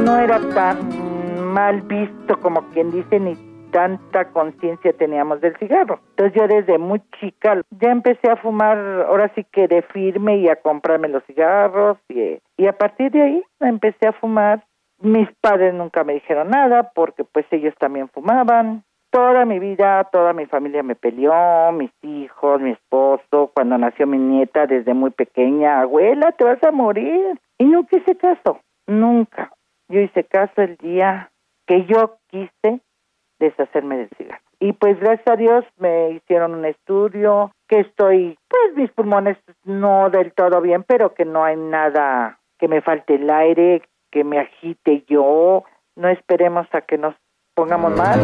No 0.03 0.19
era 0.19 0.39
tan 0.53 1.43
mal 1.53 1.81
visto 1.81 2.39
como 2.41 2.61
quien 2.69 2.91
dice 2.91 3.19
ni 3.19 3.35
tanta 3.75 4.29
conciencia 4.31 4.93
teníamos 4.93 5.41
del 5.41 5.57
cigarro. 5.57 5.99
Entonces 6.11 6.33
yo 6.33 6.47
desde 6.47 6.77
muy 6.77 7.01
chica 7.19 7.61
ya 7.71 7.91
empecé 7.91 8.29
a 8.29 8.37
fumar, 8.37 8.77
ahora 9.07 9.29
sí 9.35 9.45
que 9.51 9.67
de 9.67 9.81
firme 9.81 10.37
y 10.37 10.47
a 10.47 10.55
comprarme 10.55 11.09
los 11.09 11.23
cigarros 11.25 11.97
y, 12.07 12.39
y 12.55 12.67
a 12.67 12.77
partir 12.77 13.11
de 13.11 13.21
ahí 13.21 13.43
empecé 13.59 14.07
a 14.07 14.13
fumar. 14.13 14.63
Mis 15.05 15.29
padres 15.39 15.71
nunca 15.71 16.03
me 16.03 16.15
dijeron 16.15 16.49
nada 16.49 16.91
porque 16.95 17.23
pues 17.23 17.45
ellos 17.51 17.75
también 17.77 18.09
fumaban. 18.09 18.83
Toda 19.11 19.45
mi 19.45 19.59
vida, 19.59 20.03
toda 20.05 20.33
mi 20.33 20.47
familia 20.47 20.81
me 20.81 20.95
peleó, 20.95 21.71
mis 21.73 21.91
hijos, 22.01 22.59
mi 22.59 22.71
esposo, 22.71 23.51
cuando 23.53 23.77
nació 23.77 24.07
mi 24.07 24.17
nieta 24.17 24.65
desde 24.65 24.95
muy 24.95 25.11
pequeña, 25.11 25.81
abuela, 25.81 26.31
te 26.31 26.43
vas 26.43 26.61
a 26.63 26.71
morir. 26.71 27.39
Y 27.59 27.65
nunca 27.65 27.97
hice 27.97 28.17
caso, 28.17 28.61
nunca. 28.87 29.51
Yo 29.89 29.99
hice 29.99 30.23
caso 30.23 30.63
el 30.63 30.75
día 30.77 31.29
que 31.67 31.85
yo 31.85 32.17
quise 32.31 32.81
deshacerme 33.37 33.97
del 33.97 34.09
cigarro. 34.17 34.41
Y 34.59 34.73
pues 34.73 34.99
gracias 34.99 35.27
a 35.27 35.35
Dios 35.35 35.65
me 35.77 36.13
hicieron 36.13 36.55
un 36.55 36.65
estudio 36.65 37.51
que 37.67 37.81
estoy, 37.81 38.39
pues 38.47 38.75
mis 38.75 38.89
pulmones 38.89 39.37
no 39.65 40.09
del 40.09 40.33
todo 40.33 40.61
bien, 40.61 40.83
pero 40.83 41.13
que 41.13 41.25
no 41.25 41.43
hay 41.43 41.57
nada 41.57 42.39
que 42.57 42.67
me 42.67 42.81
falte 42.81 43.15
el 43.15 43.29
aire, 43.29 43.83
que 44.15 44.23
me 44.23 44.39
agite 44.39 45.03
yo. 45.09 45.65
No 45.97 46.07
esperemos 46.07 46.65
a 46.71 46.79
que 46.81 46.97
nos 46.97 47.15
pongamos 47.53 47.93
mal. 47.97 48.17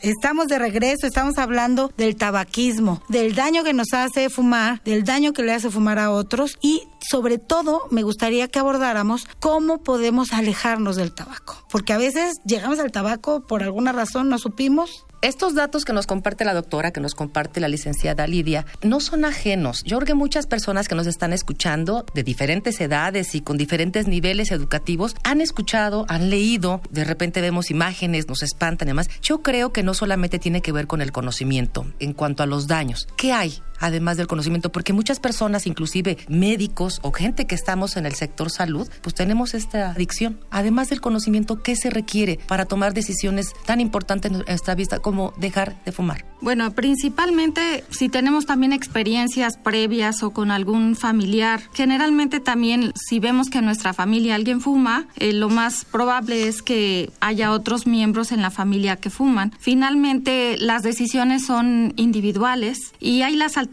Estamos 0.00 0.46
de 0.46 0.58
regreso, 0.58 1.06
estamos 1.08 1.38
hablando 1.38 1.90
del 1.96 2.14
tabaquismo, 2.14 3.00
del 3.08 3.34
daño 3.34 3.64
que 3.64 3.72
nos 3.72 3.94
hace 3.94 4.28
fumar, 4.28 4.80
del 4.84 5.02
daño 5.02 5.32
que 5.32 5.42
le 5.42 5.52
hace 5.52 5.70
fumar 5.70 5.98
a 5.98 6.12
otros 6.12 6.56
y 6.60 6.82
sobre 7.00 7.38
todo 7.38 7.88
me 7.90 8.02
gustaría 8.02 8.46
que 8.48 8.58
abordáramos 8.58 9.26
cómo 9.40 9.82
podemos 9.82 10.32
alejarnos 10.32 10.96
del 10.96 11.14
tabaco, 11.14 11.56
porque 11.70 11.94
a 11.94 11.98
veces 11.98 12.34
llegamos 12.44 12.78
al 12.80 12.92
tabaco 12.92 13.46
por 13.46 13.62
alguna 13.62 13.92
razón, 13.92 14.28
no 14.28 14.38
supimos 14.38 15.03
estos 15.24 15.54
datos 15.54 15.86
que 15.86 15.94
nos 15.94 16.06
comparte 16.06 16.44
la 16.44 16.52
doctora, 16.52 16.90
que 16.90 17.00
nos 17.00 17.14
comparte 17.14 17.58
la 17.58 17.68
licenciada 17.68 18.26
Lidia, 18.26 18.66
no 18.82 19.00
son 19.00 19.24
ajenos. 19.24 19.82
Yo 19.84 19.96
creo 19.96 20.06
que 20.06 20.14
muchas 20.14 20.46
personas 20.46 20.86
que 20.86 20.94
nos 20.94 21.06
están 21.06 21.32
escuchando 21.32 22.04
de 22.14 22.22
diferentes 22.22 22.78
edades 22.78 23.34
y 23.34 23.40
con 23.40 23.56
diferentes 23.56 24.06
niveles 24.06 24.50
educativos 24.50 25.16
han 25.24 25.40
escuchado, 25.40 26.04
han 26.08 26.28
leído, 26.28 26.82
de 26.90 27.04
repente 27.04 27.40
vemos 27.40 27.70
imágenes, 27.70 28.28
nos 28.28 28.42
espantan 28.42 28.88
y 28.88 28.90
demás. 28.90 29.08
Yo 29.22 29.42
creo 29.42 29.72
que 29.72 29.82
no 29.82 29.94
solamente 29.94 30.38
tiene 30.38 30.60
que 30.60 30.72
ver 30.72 30.86
con 30.86 31.00
el 31.00 31.10
conocimiento 31.10 31.86
en 32.00 32.12
cuanto 32.12 32.42
a 32.42 32.46
los 32.46 32.66
daños. 32.66 33.08
¿Qué 33.16 33.32
hay? 33.32 33.62
Además 33.80 34.16
del 34.16 34.26
conocimiento, 34.26 34.70
porque 34.70 34.92
muchas 34.92 35.20
personas, 35.20 35.66
inclusive 35.66 36.18
médicos 36.28 37.00
o 37.02 37.12
gente 37.12 37.46
que 37.46 37.54
estamos 37.54 37.96
en 37.96 38.06
el 38.06 38.14
sector 38.14 38.50
salud, 38.50 38.88
pues 39.02 39.14
tenemos 39.14 39.54
esta 39.54 39.90
adicción. 39.90 40.38
Además 40.50 40.88
del 40.90 41.00
conocimiento, 41.00 41.62
¿qué 41.62 41.76
se 41.76 41.90
requiere 41.90 42.38
para 42.46 42.66
tomar 42.66 42.94
decisiones 42.94 43.52
tan 43.66 43.80
importantes 43.80 44.32
en 44.32 44.44
esta 44.46 44.74
vista 44.74 44.98
como 44.98 45.32
dejar 45.36 45.82
de 45.84 45.92
fumar? 45.92 46.24
Bueno, 46.40 46.70
principalmente 46.72 47.84
si 47.90 48.10
tenemos 48.10 48.44
también 48.44 48.72
experiencias 48.74 49.56
previas 49.56 50.22
o 50.22 50.30
con 50.30 50.50
algún 50.50 50.94
familiar, 50.94 51.62
generalmente 51.72 52.38
también 52.38 52.92
si 52.94 53.18
vemos 53.18 53.48
que 53.48 53.58
en 53.58 53.64
nuestra 53.64 53.94
familia 53.94 54.34
alguien 54.34 54.60
fuma, 54.60 55.06
eh, 55.16 55.32
lo 55.32 55.48
más 55.48 55.86
probable 55.86 56.46
es 56.48 56.60
que 56.60 57.10
haya 57.20 57.50
otros 57.50 57.86
miembros 57.86 58.30
en 58.30 58.42
la 58.42 58.50
familia 58.50 58.96
que 58.96 59.08
fuman. 59.08 59.52
Finalmente, 59.58 60.56
las 60.58 60.82
decisiones 60.82 61.46
son 61.46 61.94
individuales 61.96 62.92
y 63.00 63.22
hay 63.22 63.36
las 63.36 63.56
alternativas 63.56 63.63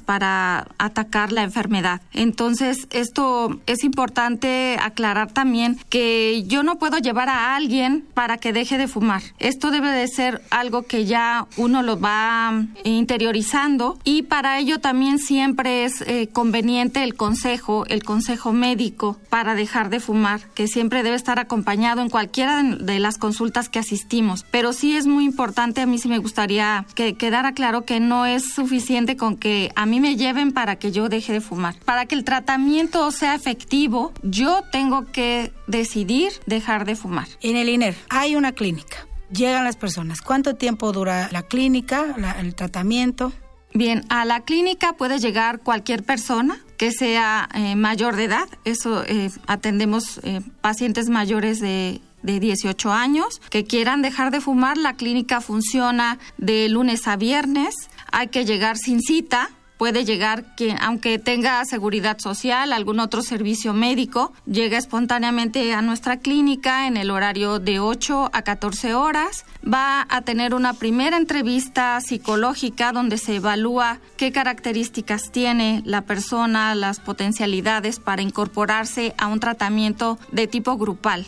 para 0.00 0.66
atacar 0.78 1.32
la 1.32 1.42
enfermedad. 1.42 2.00
Entonces, 2.12 2.86
esto 2.90 3.60
es 3.66 3.84
importante 3.84 4.76
aclarar 4.80 5.32
también 5.32 5.78
que 5.88 6.44
yo 6.46 6.62
no 6.62 6.78
puedo 6.78 6.98
llevar 6.98 7.28
a 7.28 7.56
alguien 7.56 8.04
para 8.14 8.38
que 8.38 8.52
deje 8.52 8.78
de 8.78 8.88
fumar. 8.88 9.22
Esto 9.38 9.70
debe 9.70 9.90
de 9.90 10.08
ser 10.08 10.42
algo 10.50 10.82
que 10.82 11.04
ya 11.04 11.46
uno 11.56 11.82
lo 11.82 11.98
va 11.98 12.64
interiorizando 12.84 13.98
y 14.04 14.22
para 14.22 14.58
ello 14.58 14.78
también 14.80 15.18
siempre 15.18 15.84
es 15.84 16.02
eh, 16.02 16.28
conveniente 16.32 17.02
el 17.02 17.14
consejo, 17.14 17.84
el 17.88 18.02
consejo 18.02 18.52
médico 18.52 19.18
para 19.28 19.54
dejar 19.54 19.90
de 19.90 20.00
fumar, 20.00 20.40
que 20.54 20.68
siempre 20.68 21.02
debe 21.02 21.16
estar 21.16 21.38
acompañado 21.38 22.02
en 22.02 22.10
cualquiera 22.10 22.62
de 22.62 22.98
las 22.98 23.18
consultas 23.18 23.68
que 23.68 23.78
asistimos. 23.78 24.44
Pero 24.50 24.72
sí 24.72 24.96
es 24.96 25.06
muy 25.06 25.24
importante, 25.24 25.80
a 25.80 25.86
mí 25.86 25.98
sí 25.98 26.08
me 26.08 26.18
gustaría 26.18 26.84
que 26.94 27.14
quedara 27.14 27.52
claro 27.52 27.84
que 27.84 28.00
no 28.00 28.26
es 28.26 28.52
suficiente 28.52 29.11
con 29.16 29.36
que 29.36 29.72
a 29.74 29.86
mí 29.86 30.00
me 30.00 30.16
lleven 30.16 30.52
para 30.52 30.76
que 30.76 30.92
yo 30.92 31.08
deje 31.08 31.32
de 31.32 31.40
fumar. 31.40 31.74
Para 31.84 32.06
que 32.06 32.14
el 32.14 32.24
tratamiento 32.24 33.10
sea 33.10 33.34
efectivo, 33.34 34.12
yo 34.22 34.62
tengo 34.70 35.06
que 35.10 35.52
decidir 35.66 36.32
dejar 36.46 36.84
de 36.84 36.96
fumar. 36.96 37.28
En 37.40 37.56
el 37.56 37.68
INER 37.68 37.94
hay 38.08 38.36
una 38.36 38.52
clínica. 38.52 39.06
Llegan 39.30 39.64
las 39.64 39.76
personas. 39.76 40.20
¿Cuánto 40.20 40.54
tiempo 40.54 40.92
dura 40.92 41.28
la 41.32 41.42
clínica, 41.42 42.14
el 42.38 42.54
tratamiento? 42.54 43.32
Bien, 43.74 44.04
a 44.10 44.26
la 44.26 44.40
clínica 44.40 44.92
puede 44.92 45.18
llegar 45.18 45.60
cualquier 45.60 46.02
persona 46.02 46.58
que 46.76 46.92
sea 46.92 47.48
eh, 47.54 47.74
mayor 47.74 48.16
de 48.16 48.24
edad. 48.24 48.48
Eso 48.64 49.02
eh, 49.06 49.30
atendemos 49.46 50.20
eh, 50.24 50.40
pacientes 50.60 51.08
mayores 51.08 51.60
de 51.60 52.02
de 52.22 52.40
18 52.40 52.92
años 52.92 53.40
que 53.50 53.64
quieran 53.64 54.02
dejar 54.02 54.30
de 54.30 54.40
fumar. 54.40 54.78
La 54.78 54.94
clínica 54.94 55.40
funciona 55.40 56.18
de 56.38 56.68
lunes 56.68 57.06
a 57.06 57.16
viernes 57.16 57.74
hay 58.12 58.28
que 58.28 58.44
llegar 58.44 58.76
sin 58.76 59.00
cita 59.00 59.50
puede 59.82 60.04
llegar 60.04 60.44
quien, 60.54 60.78
aunque 60.80 61.18
tenga 61.18 61.64
seguridad 61.64 62.16
social, 62.20 62.72
algún 62.72 63.00
otro 63.00 63.20
servicio 63.20 63.74
médico, 63.74 64.32
llega 64.46 64.78
espontáneamente 64.78 65.74
a 65.74 65.82
nuestra 65.82 66.20
clínica 66.20 66.86
en 66.86 66.96
el 66.96 67.10
horario 67.10 67.58
de 67.58 67.80
8 67.80 68.30
a 68.32 68.42
14 68.42 68.94
horas. 68.94 69.44
Va 69.66 70.06
a 70.08 70.22
tener 70.22 70.54
una 70.54 70.74
primera 70.74 71.16
entrevista 71.16 72.00
psicológica 72.00 72.92
donde 72.92 73.18
se 73.18 73.34
evalúa 73.34 73.98
qué 74.16 74.30
características 74.30 75.32
tiene 75.32 75.82
la 75.84 76.02
persona, 76.02 76.76
las 76.76 77.00
potencialidades 77.00 77.98
para 77.98 78.22
incorporarse 78.22 79.16
a 79.18 79.26
un 79.26 79.40
tratamiento 79.40 80.16
de 80.30 80.46
tipo 80.46 80.76
grupal. 80.76 81.26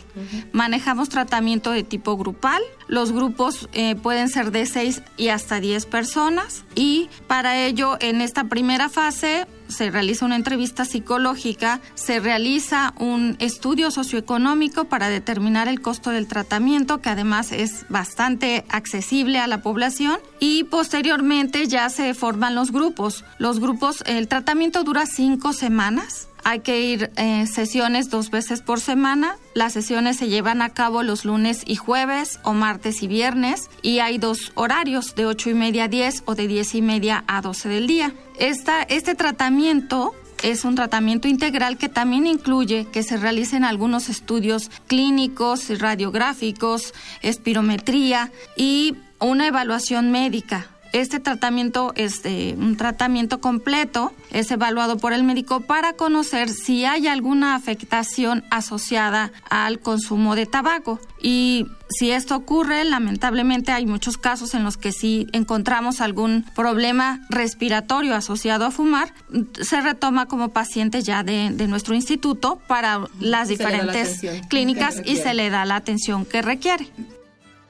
Manejamos 0.53 1.09
tratamiento 1.09 1.71
de 1.71 1.83
tipo 1.83 2.15
grupal. 2.15 2.61
Los 2.87 3.11
grupos 3.11 3.67
eh, 3.73 3.95
pueden 3.95 4.29
ser 4.29 4.51
de 4.51 4.65
6 4.65 5.01
y 5.17 5.29
hasta 5.29 5.59
10 5.59 5.85
personas. 5.87 6.63
Y 6.75 7.09
para 7.27 7.65
ello 7.65 7.97
en 7.99 8.21
esta 8.21 8.45
primera 8.45 8.89
fase 8.89 9.47
se 9.67 9.89
realiza 9.89 10.25
una 10.25 10.35
entrevista 10.35 10.85
psicológica, 10.85 11.81
se 11.95 12.19
realiza 12.19 12.93
un 12.99 13.35
estudio 13.39 13.89
socioeconómico 13.89 14.85
para 14.85 15.09
determinar 15.09 15.67
el 15.67 15.81
costo 15.81 16.11
del 16.11 16.27
tratamiento, 16.27 17.01
que 17.01 17.09
además 17.09 17.51
es 17.51 17.85
bastante 17.89 18.65
accesible 18.69 19.39
a 19.39 19.47
la 19.47 19.61
población, 19.61 20.17
y 20.39 20.65
posteriormente 20.65 21.67
ya 21.67 21.89
se 21.89 22.13
forman 22.13 22.53
los 22.53 22.71
grupos. 22.71 23.23
Los 23.39 23.59
grupos, 23.59 24.03
el 24.05 24.27
tratamiento 24.27 24.83
dura 24.83 25.05
cinco 25.07 25.53
semanas 25.53 26.27
hay 26.45 26.59
que 26.59 26.79
ir 26.79 27.11
eh, 27.17 27.47
sesiones 27.47 28.11
dos 28.11 28.29
veces 28.29 28.61
por 28.61 28.79
semana. 28.79 29.37
Las 29.55 29.73
sesiones 29.73 30.17
se 30.17 30.29
llevan 30.29 30.61
a 30.61 30.69
cabo 30.69 31.01
los 31.01 31.25
lunes 31.25 31.63
y 31.65 31.75
jueves 31.75 32.39
o 32.43 32.53
martes 32.53 33.01
y 33.01 33.07
viernes 33.07 33.71
y 33.81 33.97
hay 33.97 34.19
dos 34.19 34.51
horarios 34.53 35.15
de 35.15 35.25
ocho 35.25 35.49
y 35.49 35.55
media 35.55 35.85
a 35.85 35.87
10 35.87 36.21
o 36.25 36.35
de 36.35 36.47
diez 36.47 36.75
y 36.75 36.83
media 36.83 37.23
a 37.27 37.41
12 37.41 37.67
del 37.67 37.87
día. 37.87 38.13
Esta, 38.37 38.83
este 38.83 39.15
tratamiento 39.15 40.13
es 40.43 40.65
un 40.65 40.75
tratamiento 40.75 41.27
integral 41.27 41.77
que 41.79 41.89
también 41.89 42.27
incluye 42.27 42.85
que 42.91 43.01
se 43.01 43.17
realicen 43.17 43.63
algunos 43.63 44.07
estudios 44.07 44.69
clínicos, 44.85 45.79
radiográficos, 45.79 46.93
espirometría 47.23 48.31
y 48.55 48.95
una 49.19 49.47
evaluación 49.47 50.11
médica 50.11 50.67
este 50.95 51.19
tratamiento 51.19 51.91
es 51.95 52.21
un 52.57 52.77
tratamiento 52.77 53.41
completo, 53.41 54.13
es 54.31 54.49
evaluado 54.49 54.97
por 54.97 55.11
el 55.11 55.23
médico 55.23 55.59
para 55.59 55.93
conocer 55.93 56.47
si 56.47 56.85
hay 56.85 57.07
alguna 57.07 57.55
afectación 57.55 58.45
asociada 58.49 59.33
al 59.49 59.79
consumo 59.79 60.35
de 60.35 60.45
tabaco. 60.45 61.01
Y 61.21 61.67
si 61.89 62.11
esto 62.11 62.35
ocurre, 62.37 62.85
lamentablemente 62.85 63.73
hay 63.73 63.85
muchos 63.85 64.17
casos 64.17 64.53
en 64.53 64.63
los 64.63 64.77
que 64.77 64.93
si 64.93 65.27
encontramos 65.33 65.99
algún 65.99 66.45
problema 66.55 67.19
respiratorio 67.29 68.15
asociado 68.15 68.65
a 68.65 68.71
fumar, 68.71 69.13
se 69.59 69.81
retoma 69.81 70.27
como 70.27 70.49
paciente 70.49 71.01
ya 71.01 71.23
de, 71.23 71.49
nuestro 71.67 71.93
instituto 71.93 72.61
para 72.67 73.01
las 73.19 73.49
diferentes 73.49 74.21
clínicas 74.49 75.01
y 75.03 75.17
se 75.17 75.33
le 75.33 75.49
da 75.49 75.65
la 75.65 75.75
atención 75.75 76.25
que 76.25 76.41
requiere 76.41 76.87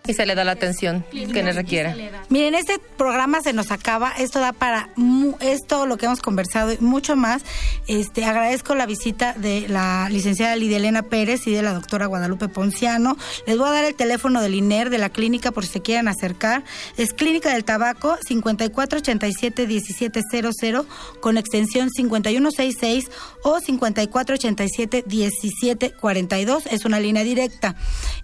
y 0.07 0.13
se 0.13 0.25
le 0.25 0.35
da 0.35 0.43
la 0.43 0.51
atención 0.51 1.05
que 1.11 1.43
le 1.43 1.53
requiere. 1.53 2.11
Miren, 2.29 2.55
este 2.55 2.79
programa 2.97 3.41
se 3.41 3.53
nos 3.53 3.71
acaba, 3.71 4.11
esto 4.17 4.39
da 4.39 4.53
para 4.53 4.89
esto 5.41 5.85
lo 5.85 5.97
que 5.97 6.05
hemos 6.05 6.21
conversado 6.21 6.73
y 6.73 6.77
mucho 6.79 7.15
más. 7.15 7.43
Este 7.87 8.25
agradezco 8.25 8.75
la 8.75 8.85
visita 8.85 9.33
de 9.33 9.67
la 9.67 10.07
licenciada 10.09 10.55
Lidia 10.55 10.77
Elena 10.77 11.03
Pérez 11.03 11.47
y 11.47 11.51
de 11.51 11.61
la 11.61 11.73
doctora 11.73 12.05
Guadalupe 12.05 12.47
Ponciano. 12.47 13.17
Les 13.45 13.57
voy 13.57 13.67
a 13.67 13.71
dar 13.71 13.85
el 13.85 13.95
teléfono 13.95 14.41
del 14.41 14.55
INER 14.55 14.89
de 14.89 14.97
la 14.97 15.09
clínica 15.09 15.51
por 15.51 15.65
si 15.65 15.73
se 15.73 15.81
quieren 15.81 16.07
acercar. 16.07 16.63
Es 16.97 17.13
Clínica 17.13 17.53
del 17.53 17.63
Tabaco 17.63 18.17
5487 18.27 19.67
1700 19.67 20.85
con 21.19 21.37
extensión 21.37 21.89
5166 21.89 23.09
o 23.43 23.59
5487 23.59 25.03
1742. 25.07 26.65
Es 26.67 26.85
una 26.85 26.99
línea 26.99 27.23
directa. 27.23 27.75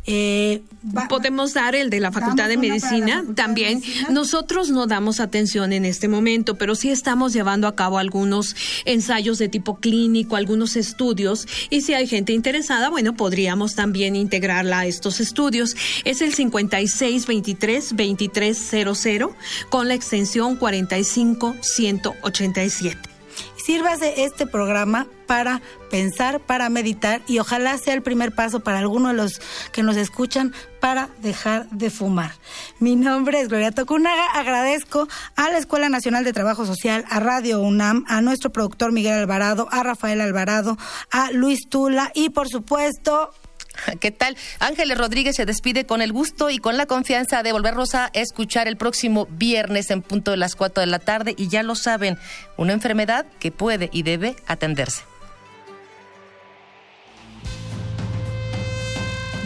Eh, 0.06 0.62
Podemos 1.10 1.54
dar 1.54 1.71
el 1.76 1.90
de 1.90 2.00
la 2.00 2.12
Facultad 2.12 2.48
de 2.48 2.58
Medicina 2.58 3.24
también. 3.36 3.82
Nosotros 4.10 4.70
no 4.70 4.88
damos 4.88 5.20
atención 5.20 5.74
en 5.74 5.86
este 5.86 6.08
momento, 6.08 6.56
pero 6.56 6.76
sí 6.76 6.90
estamos 6.90 7.34
llevando 7.34 7.68
a 7.68 7.76
cabo 7.76 7.98
algunos 7.98 8.56
ensayos 8.86 9.38
de 9.38 9.50
tipo 9.50 9.80
clínico, 9.80 10.36
algunos 10.36 10.76
estudios, 10.76 11.48
y 11.70 11.82
si 11.82 11.94
hay 11.94 12.08
gente 12.08 12.34
interesada, 12.34 12.90
bueno, 12.90 13.16
podríamos 13.16 13.76
también 13.76 14.16
integrarla 14.16 14.80
a 14.80 14.86
estos 14.86 15.20
estudios. 15.20 15.76
Es 16.06 16.22
el 16.22 16.36
5623-2300 16.36 19.32
con 19.70 19.88
la 19.88 19.94
extensión 19.94 20.56
45187. 20.56 22.98
Sírvase 23.66 24.24
este 24.24 24.48
programa 24.48 25.08
para 25.32 25.62
pensar, 25.90 26.42
para 26.42 26.68
meditar 26.68 27.22
y 27.26 27.40
ojalá 27.40 27.78
sea 27.78 27.94
el 27.94 28.02
primer 28.02 28.34
paso 28.34 28.60
para 28.60 28.80
alguno 28.80 29.08
de 29.08 29.14
los 29.14 29.40
que 29.72 29.82
nos 29.82 29.96
escuchan 29.96 30.54
para 30.82 31.08
dejar 31.22 31.70
de 31.70 31.90
fumar. 31.90 32.34
Mi 32.80 32.98
nombre 32.98 33.40
es 33.40 33.48
Gloria 33.48 33.72
Tocunaga, 33.72 34.26
agradezco 34.34 35.08
a 35.38 35.50
la 35.50 35.58
Escuela 35.58 35.88
Nacional 35.88 36.26
de 36.26 36.34
Trabajo 36.34 36.66
Social, 36.66 37.06
a 37.10 37.22
Radio 37.22 37.62
UNAM, 37.62 38.04
a 38.10 38.20
nuestro 38.20 38.52
productor 38.52 38.92
Miguel 38.92 39.14
Alvarado, 39.14 39.70
a 39.72 39.84
Rafael 39.84 40.20
Alvarado, 40.20 40.78
a 41.12 41.32
Luis 41.32 41.70
Tula 41.70 42.12
y 42.14 42.32
por 42.32 42.50
supuesto 42.50 43.34
¿Qué 44.02 44.12
tal? 44.12 44.36
Ángeles 44.60 44.98
Rodríguez 44.98 45.38
se 45.38 45.46
despide 45.46 45.86
con 45.86 46.02
el 46.02 46.12
gusto 46.12 46.50
y 46.50 46.58
con 46.58 46.76
la 46.76 46.88
confianza 46.88 47.42
de 47.42 47.54
volvernos 47.54 47.96
a 47.96 48.10
escuchar 48.12 48.68
el 48.68 48.76
próximo 48.76 49.28
viernes 49.32 49.92
en 49.92 50.02
punto 50.02 50.32
de 50.32 50.38
las 50.38 50.58
4 50.58 50.82
de 50.82 50.88
la 50.88 51.00
tarde. 51.00 51.36
Y 51.38 51.48
ya 51.48 51.64
lo 51.64 51.76
saben, 51.76 52.18
una 52.58 52.74
enfermedad 52.74 53.26
que 53.40 53.54
puede 53.54 53.90
y 53.94 54.04
debe 54.04 54.36
atenderse. 54.46 55.11